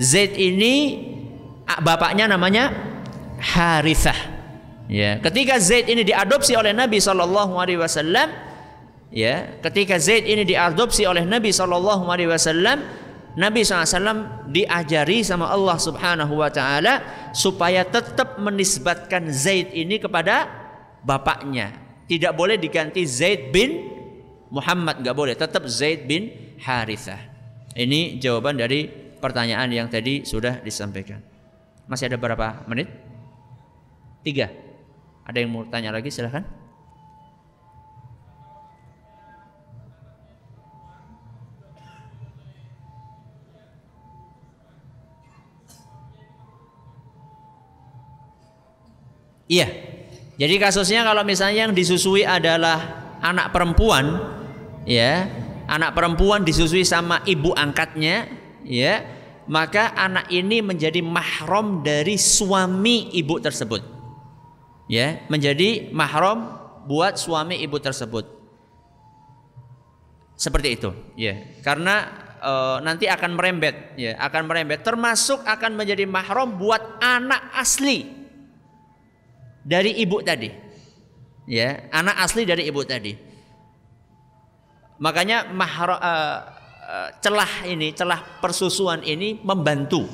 Zaid 0.00 0.32
ini 0.40 0.96
bapaknya 1.84 2.24
namanya 2.24 2.72
Harithah. 3.36 4.31
Ya, 4.92 5.16
ketika 5.24 5.56
Zaid 5.56 5.88
ini 5.88 6.04
diadopsi 6.04 6.52
oleh 6.52 6.76
Nabi 6.76 7.00
Shallallahu 7.00 7.56
Alaihi 7.56 7.80
Wasallam, 7.80 8.28
ya, 9.08 9.56
ketika 9.64 9.96
Zaid 9.96 10.28
ini 10.28 10.44
diadopsi 10.44 11.08
oleh 11.08 11.24
Nabi 11.24 11.48
Shallallahu 11.48 12.12
Alaihi 12.12 12.28
Wasallam, 12.28 12.84
Nabi 13.32 13.64
SAW 13.64 14.52
diajari 14.52 15.24
sama 15.24 15.48
Allah 15.48 15.80
Subhanahu 15.80 16.36
Wa 16.36 16.52
Taala 16.52 17.00
supaya 17.32 17.80
tetap 17.88 18.36
menisbatkan 18.36 19.32
Zaid 19.32 19.72
ini 19.72 19.96
kepada 19.96 20.44
bapaknya. 21.00 21.72
Tidak 22.04 22.36
boleh 22.36 22.60
diganti 22.60 23.08
Zaid 23.08 23.48
bin 23.48 23.88
Muhammad, 24.52 25.00
nggak 25.00 25.16
boleh. 25.16 25.32
Tetap 25.32 25.64
Zaid 25.64 26.04
bin 26.04 26.28
Harithah. 26.60 27.32
Ini 27.72 28.20
jawaban 28.20 28.60
dari 28.60 28.84
pertanyaan 29.16 29.72
yang 29.72 29.88
tadi 29.88 30.28
sudah 30.28 30.60
disampaikan. 30.60 31.24
Masih 31.88 32.12
ada 32.12 32.20
berapa 32.20 32.68
menit? 32.68 32.92
Tiga. 34.20 34.61
Ada 35.22 35.38
yang 35.42 35.50
mau 35.54 35.62
tanya 35.70 35.94
lagi 35.94 36.10
silahkan. 36.10 36.42
Iya. 49.52 49.68
Jadi 50.40 50.54
kasusnya 50.56 51.04
kalau 51.04 51.22
misalnya 51.28 51.68
yang 51.68 51.76
disusui 51.76 52.24
adalah 52.24 52.80
anak 53.20 53.52
perempuan, 53.52 54.16
ya, 54.88 55.28
anak 55.68 55.92
perempuan 55.92 56.40
disusui 56.42 56.88
sama 56.88 57.20
ibu 57.28 57.52
angkatnya, 57.52 58.32
ya, 58.64 59.04
maka 59.44 59.92
anak 59.92 60.32
ini 60.32 60.64
menjadi 60.64 61.04
mahram 61.04 61.84
dari 61.84 62.16
suami 62.16 63.12
ibu 63.12 63.38
tersebut. 63.38 64.01
Ya, 64.92 65.24
menjadi 65.32 65.88
mahram 65.88 66.52
buat 66.84 67.16
suami 67.16 67.64
ibu 67.64 67.80
tersebut. 67.80 68.28
Seperti 70.36 70.68
itu, 70.76 70.92
ya. 71.16 71.32
Karena 71.64 72.12
e, 72.36 72.52
nanti 72.84 73.08
akan 73.08 73.32
merembet, 73.32 73.96
ya, 73.96 74.20
akan 74.20 74.44
merembet 74.44 74.84
termasuk 74.84 75.40
akan 75.48 75.80
menjadi 75.80 76.04
mahram 76.04 76.60
buat 76.60 77.00
anak 77.00 77.56
asli 77.56 78.04
dari 79.64 79.96
ibu 79.96 80.20
tadi. 80.20 80.52
Ya, 81.48 81.88
anak 81.88 82.28
asli 82.28 82.44
dari 82.44 82.68
ibu 82.68 82.84
tadi. 82.84 83.16
Makanya 85.00 85.50
mahra, 85.50 85.96
uh, 85.98 86.38
uh, 86.84 87.08
celah 87.18 87.66
ini, 87.66 87.90
celah 87.90 88.38
persusuan 88.38 89.02
ini 89.02 89.40
membantu, 89.42 90.06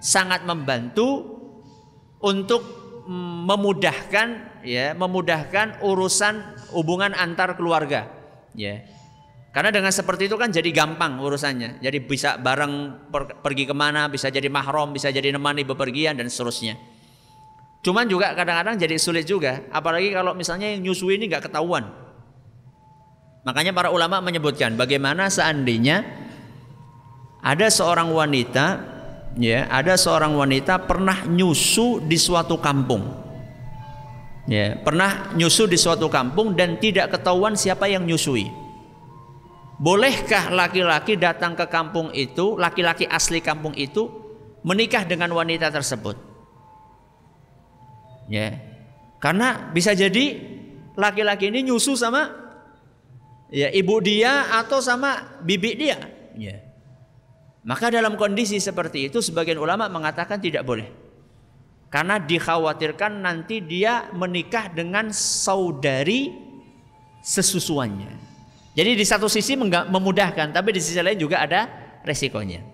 sangat 0.00 0.48
membantu 0.48 1.36
untuk 2.22 2.81
memudahkan 3.08 4.28
ya, 4.62 4.94
memudahkan 4.94 5.82
urusan 5.82 6.34
hubungan 6.74 7.12
antar 7.14 7.58
keluarga, 7.58 8.06
ya. 8.54 8.82
Karena 9.52 9.68
dengan 9.68 9.92
seperti 9.92 10.32
itu 10.32 10.40
kan 10.40 10.48
jadi 10.48 10.72
gampang 10.72 11.20
urusannya. 11.20 11.84
Jadi 11.84 11.98
bisa 12.00 12.40
bareng 12.40 13.04
per, 13.12 13.36
pergi 13.44 13.68
ke 13.68 13.76
mana, 13.76 14.08
bisa 14.08 14.32
jadi 14.32 14.48
mahram, 14.48 14.96
bisa 14.96 15.12
jadi 15.12 15.28
nemani 15.28 15.60
bepergian 15.60 16.16
dan 16.16 16.32
seterusnya. 16.32 16.80
Cuman 17.84 18.08
juga 18.08 18.32
kadang-kadang 18.32 18.80
jadi 18.80 18.96
sulit 18.96 19.28
juga, 19.28 19.68
apalagi 19.68 20.14
kalau 20.14 20.32
misalnya 20.32 20.72
yang 20.72 20.86
nyusui 20.88 21.20
ini 21.20 21.28
nggak 21.28 21.52
ketahuan. 21.52 21.84
Makanya 23.42 23.74
para 23.74 23.90
ulama 23.90 24.22
menyebutkan 24.22 24.78
bagaimana 24.78 25.26
seandainya 25.28 26.06
ada 27.42 27.66
seorang 27.68 28.08
wanita, 28.08 28.91
ya, 29.38 29.68
ada 29.68 29.96
seorang 29.96 30.34
wanita 30.36 30.84
pernah 30.84 31.24
nyusu 31.24 32.04
di 32.04 32.18
suatu 32.18 32.58
kampung. 32.58 33.22
Ya, 34.50 34.74
pernah 34.82 35.30
nyusu 35.38 35.70
di 35.70 35.78
suatu 35.78 36.10
kampung 36.10 36.58
dan 36.58 36.76
tidak 36.82 37.14
ketahuan 37.14 37.54
siapa 37.54 37.86
yang 37.86 38.02
nyusui. 38.02 38.50
Bolehkah 39.78 40.50
laki-laki 40.50 41.18
datang 41.18 41.54
ke 41.58 41.66
kampung 41.70 42.10
itu, 42.14 42.58
laki-laki 42.58 43.06
asli 43.06 43.42
kampung 43.42 43.74
itu 43.78 44.10
menikah 44.62 45.06
dengan 45.06 45.30
wanita 45.34 45.70
tersebut? 45.70 46.14
Ya. 48.30 48.58
Karena 49.22 49.70
bisa 49.70 49.94
jadi 49.94 50.38
laki-laki 50.98 51.50
ini 51.50 51.66
nyusu 51.70 51.94
sama 51.94 52.30
ya 53.52 53.70
ibu 53.70 54.02
dia 54.02 54.50
atau 54.58 54.82
sama 54.82 55.38
bibi 55.42 55.78
dia. 55.78 55.98
Ya. 56.34 56.71
Maka 57.62 57.94
dalam 57.94 58.18
kondisi 58.18 58.58
seperti 58.58 59.06
itu 59.06 59.22
sebagian 59.22 59.58
ulama 59.58 59.86
mengatakan 59.86 60.42
tidak 60.42 60.66
boleh. 60.66 60.90
Karena 61.92 62.18
dikhawatirkan 62.18 63.22
nanti 63.22 63.62
dia 63.62 64.08
menikah 64.16 64.72
dengan 64.72 65.12
saudari 65.14 66.32
sesusuannya. 67.22 68.10
Jadi 68.72 68.90
di 68.96 69.04
satu 69.04 69.28
sisi 69.28 69.52
memudahkan, 69.60 70.56
tapi 70.56 70.72
di 70.72 70.80
sisi 70.80 70.96
lain 70.98 71.20
juga 71.20 71.44
ada 71.44 71.68
resikonya. 72.02 72.64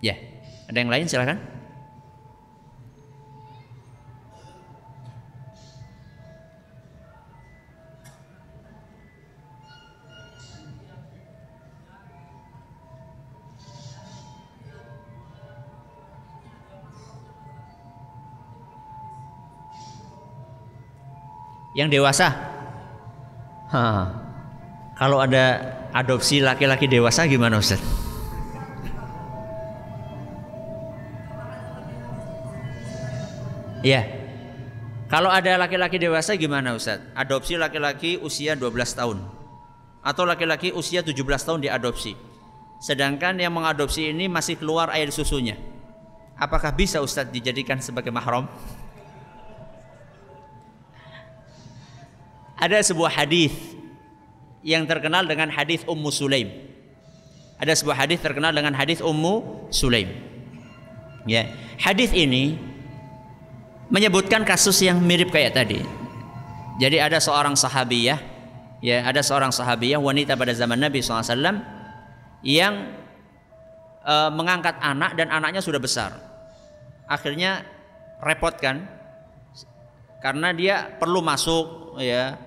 Ya, 0.00 0.16
ada 0.66 0.78
yang 0.80 0.88
lain 0.88 1.04
silakan. 1.04 1.57
Yang 21.78 21.86
dewasa. 21.86 22.34
Ha. 23.70 23.82
Kalau 24.98 25.22
ada 25.22 25.78
adopsi 25.94 26.42
laki-laki 26.42 26.90
dewasa 26.90 27.22
gimana 27.30 27.62
Ustaz? 27.62 27.78
Iya. 33.86 34.02
Kalau 35.06 35.30
ada 35.30 35.54
laki-laki 35.54 36.02
dewasa 36.02 36.34
gimana 36.34 36.74
Ustaz? 36.74 36.98
Adopsi 37.14 37.54
laki-laki 37.54 38.18
usia 38.18 38.58
12 38.58 38.74
tahun 38.98 39.22
atau 40.02 40.24
laki-laki 40.26 40.74
usia 40.74 41.06
17 41.06 41.14
tahun 41.46 41.62
diadopsi. 41.62 42.18
Sedangkan 42.82 43.38
yang 43.38 43.54
mengadopsi 43.54 44.10
ini 44.10 44.26
masih 44.26 44.58
keluar 44.58 44.90
air 44.90 45.14
susunya. 45.14 45.54
Apakah 46.34 46.74
bisa 46.74 46.98
Ustaz 46.98 47.30
dijadikan 47.30 47.78
sebagai 47.78 48.10
mahram? 48.10 48.50
Ada 52.58 52.82
sebuah 52.82 53.14
hadis 53.14 53.54
yang 54.66 54.82
terkenal 54.84 55.22
dengan 55.24 55.46
hadis 55.48 55.86
Ummu 55.86 56.10
Sulaim. 56.10 56.50
Ada 57.58 57.78
sebuah 57.78 58.06
hadis 58.06 58.18
terkenal 58.18 58.50
dengan 58.50 58.74
hadis 58.74 58.98
Ummu 58.98 59.70
Sulaim. 59.70 60.10
Ya, 61.26 61.50
hadis 61.78 62.10
ini 62.14 62.58
menyebutkan 63.90 64.42
kasus 64.42 64.82
yang 64.82 64.98
mirip 64.98 65.30
kayak 65.30 65.54
tadi. 65.54 65.82
Jadi 66.78 67.02
ada 67.02 67.18
seorang 67.18 67.58
sahabiyah, 67.58 68.18
ya 68.78 69.02
ada 69.02 69.18
seorang 69.22 69.50
sahabiyah 69.50 69.98
wanita 69.98 70.38
pada 70.38 70.54
zaman 70.54 70.78
Nabi 70.78 71.02
SAW 71.02 71.34
yang 72.46 72.94
e, 74.06 74.14
mengangkat 74.30 74.78
anak 74.78 75.18
dan 75.18 75.34
anaknya 75.34 75.58
sudah 75.58 75.82
besar. 75.82 76.14
Akhirnya 77.10 77.66
repot 78.22 78.54
kan, 78.62 78.86
karena 80.22 80.54
dia 80.54 80.86
perlu 81.02 81.18
masuk 81.18 81.98
ya 81.98 82.38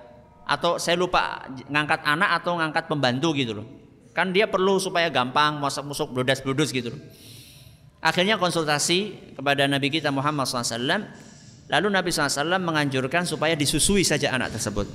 atau 0.42 0.76
saya 0.76 0.98
lupa 0.98 1.46
ngangkat 1.70 2.00
anak 2.02 2.30
atau 2.42 2.58
ngangkat 2.58 2.84
pembantu 2.90 3.32
gitu 3.34 3.62
loh. 3.62 3.66
Kan 4.12 4.34
dia 4.34 4.44
perlu 4.44 4.76
supaya 4.76 5.08
gampang 5.08 5.56
masuk-masuk 5.62 6.12
blodas-blodos 6.12 6.68
gitu 6.74 6.92
loh. 6.92 7.00
Akhirnya 8.02 8.36
konsultasi 8.36 9.32
kepada 9.38 9.64
Nabi 9.70 9.88
kita 9.88 10.10
Muhammad 10.10 10.44
SAW. 10.50 11.06
Lalu 11.70 11.86
Nabi 11.88 12.10
SAW 12.10 12.58
menganjurkan 12.58 13.24
supaya 13.24 13.54
disusui 13.54 14.02
saja 14.02 14.34
anak 14.34 14.58
tersebut. 14.58 14.90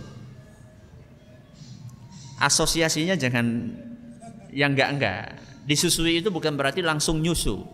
Asosiasinya 2.37 3.17
jangan 3.17 3.73
yang 4.53 4.75
enggak-enggak. 4.75 5.39
Disusui 5.65 6.21
itu 6.21 6.29
bukan 6.29 6.53
berarti 6.53 6.85
langsung 6.85 7.17
nyusu, 7.23 7.65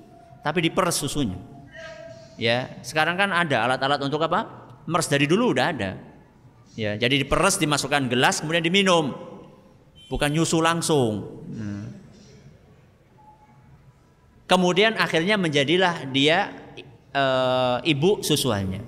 tapi 0.46 0.64
diperes 0.64 0.98
susunya. 0.98 1.36
Ya, 2.40 2.80
sekarang 2.82 3.20
kan 3.20 3.30
ada 3.30 3.68
alat-alat 3.70 4.02
untuk 4.02 4.24
apa? 4.24 4.48
Mers 4.88 5.06
dari 5.12 5.30
dulu 5.30 5.54
udah 5.54 5.66
ada 5.70 6.13
Ya, 6.74 6.98
jadi 6.98 7.22
diperes 7.22 7.62
dimasukkan 7.62 8.10
gelas 8.10 8.42
kemudian 8.42 8.66
diminum. 8.66 9.14
Bukan 10.10 10.30
nyusu 10.34 10.62
langsung. 10.62 11.42
Kemudian 14.54 14.94
akhirnya 15.02 15.34
menjadilah 15.34 16.06
dia 16.14 16.54
e, 17.10 17.24
ibu 17.90 18.22
susuannya. 18.22 18.86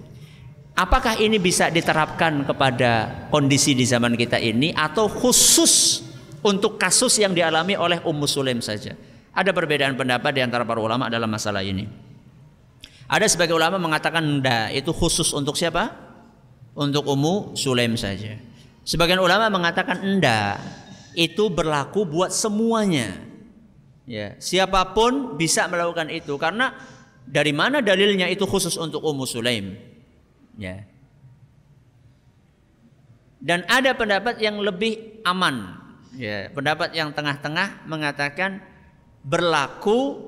Apakah 0.78 1.18
ini 1.18 1.42
bisa 1.42 1.74
diterapkan 1.74 2.46
kepada 2.46 3.26
kondisi 3.34 3.74
di 3.74 3.82
zaman 3.82 4.14
kita 4.14 4.38
ini 4.38 4.76
atau 4.76 5.10
khusus 5.10 6.06
untuk 6.46 6.78
kasus 6.78 7.18
yang 7.18 7.34
dialami 7.34 7.74
oleh 7.74 7.98
Ummu 8.04 8.30
Sulaim 8.30 8.62
saja? 8.62 8.94
Ada 9.34 9.56
perbedaan 9.56 9.98
pendapat 9.98 10.38
di 10.38 10.46
antara 10.46 10.68
para 10.68 10.78
ulama 10.78 11.10
dalam 11.10 11.32
masalah 11.32 11.66
ini. 11.66 11.90
Ada 13.10 13.26
sebagai 13.26 13.58
ulama 13.58 13.82
mengatakan 13.82 14.22
enggak, 14.22 14.70
itu 14.76 14.94
khusus 14.94 15.34
untuk 15.34 15.58
siapa? 15.58 16.05
Untuk 16.76 17.08
Ummu 17.08 17.56
Sulaim 17.56 17.96
saja. 17.96 18.36
Sebagian 18.84 19.24
ulama 19.24 19.48
mengatakan 19.48 20.04
enggak, 20.04 20.60
itu 21.16 21.48
berlaku 21.48 22.04
buat 22.04 22.30
semuanya. 22.36 23.16
Ya, 24.06 24.38
siapa 24.38 24.94
pun 24.94 25.40
bisa 25.40 25.66
melakukan 25.66 26.14
itu 26.14 26.38
karena 26.38 26.78
dari 27.26 27.50
mana 27.50 27.82
dalilnya 27.82 28.30
itu 28.30 28.46
khusus 28.46 28.78
untuk 28.78 29.02
Ummu 29.02 29.26
Sulaim? 29.26 29.74
Ya. 30.60 30.86
Dan 33.42 33.66
ada 33.66 33.96
pendapat 33.98 34.38
yang 34.38 34.62
lebih 34.62 35.24
aman. 35.26 35.82
Ya, 36.16 36.48
pendapat 36.54 36.96
yang 36.96 37.12
tengah-tengah 37.12 37.88
mengatakan 37.90 38.64
berlaku 39.26 40.22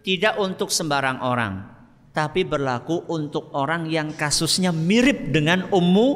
tidak 0.00 0.40
untuk 0.40 0.72
sembarang 0.72 1.20
orang, 1.20 1.68
tapi 2.10 2.42
berlaku 2.42 3.06
untuk 3.06 3.54
orang 3.54 3.86
yang 3.86 4.10
kasusnya 4.14 4.74
mirip 4.74 5.30
dengan 5.30 5.70
Ummu 5.70 6.08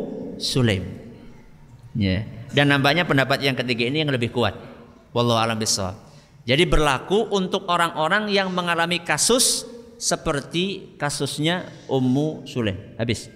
Sulaim. 0.43 0.83
Ya. 1.95 2.27
Dan 2.51 2.71
nampaknya 2.71 3.07
pendapat 3.07 3.43
yang 3.43 3.55
ketiga 3.55 3.87
ini 3.87 4.03
yang 4.03 4.11
lebih 4.11 4.31
kuat. 4.35 4.55
Wallahu 5.15 5.39
a'lam 5.39 5.59
bishawab. 5.59 5.95
Jadi 6.45 6.67
berlaku 6.67 7.31
untuk 7.31 7.67
orang-orang 7.71 8.29
yang 8.29 8.51
mengalami 8.51 9.01
kasus 9.01 9.65
seperti 9.97 10.95
kasusnya 10.99 11.71
Ummu 11.87 12.45
Sulaim. 12.45 12.99
Habis. 12.99 13.31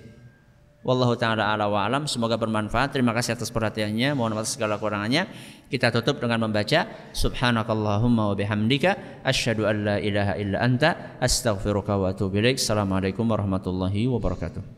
Wallahu 0.86 1.18
taala 1.18 1.50
ala 1.50 1.66
wa 1.66 1.82
alam. 1.82 2.06
Semoga 2.06 2.38
bermanfaat. 2.38 2.94
Terima 2.94 3.10
kasih 3.10 3.34
atas 3.34 3.50
perhatiannya. 3.50 4.14
Mohon 4.14 4.40
maaf 4.40 4.48
segala 4.48 4.78
kurangannya. 4.78 5.26
Kita 5.66 5.90
tutup 5.90 6.22
dengan 6.22 6.46
membaca 6.46 6.86
Subhanakallahumma 7.12 8.30
wa 8.30 8.34
bihamdika 8.38 9.22
asyhadu 9.26 9.66
an 9.66 9.76
la 9.84 9.96
ilaha 9.98 10.38
illa 10.38 10.62
anta 10.62 11.18
astaghfiruka 11.18 11.98
wa 11.98 12.14
atubu 12.14 12.38
ilaik. 12.38 12.62
Assalamualaikum 12.62 13.26
warahmatullahi 13.26 14.06
wabarakatuh. 14.06 14.77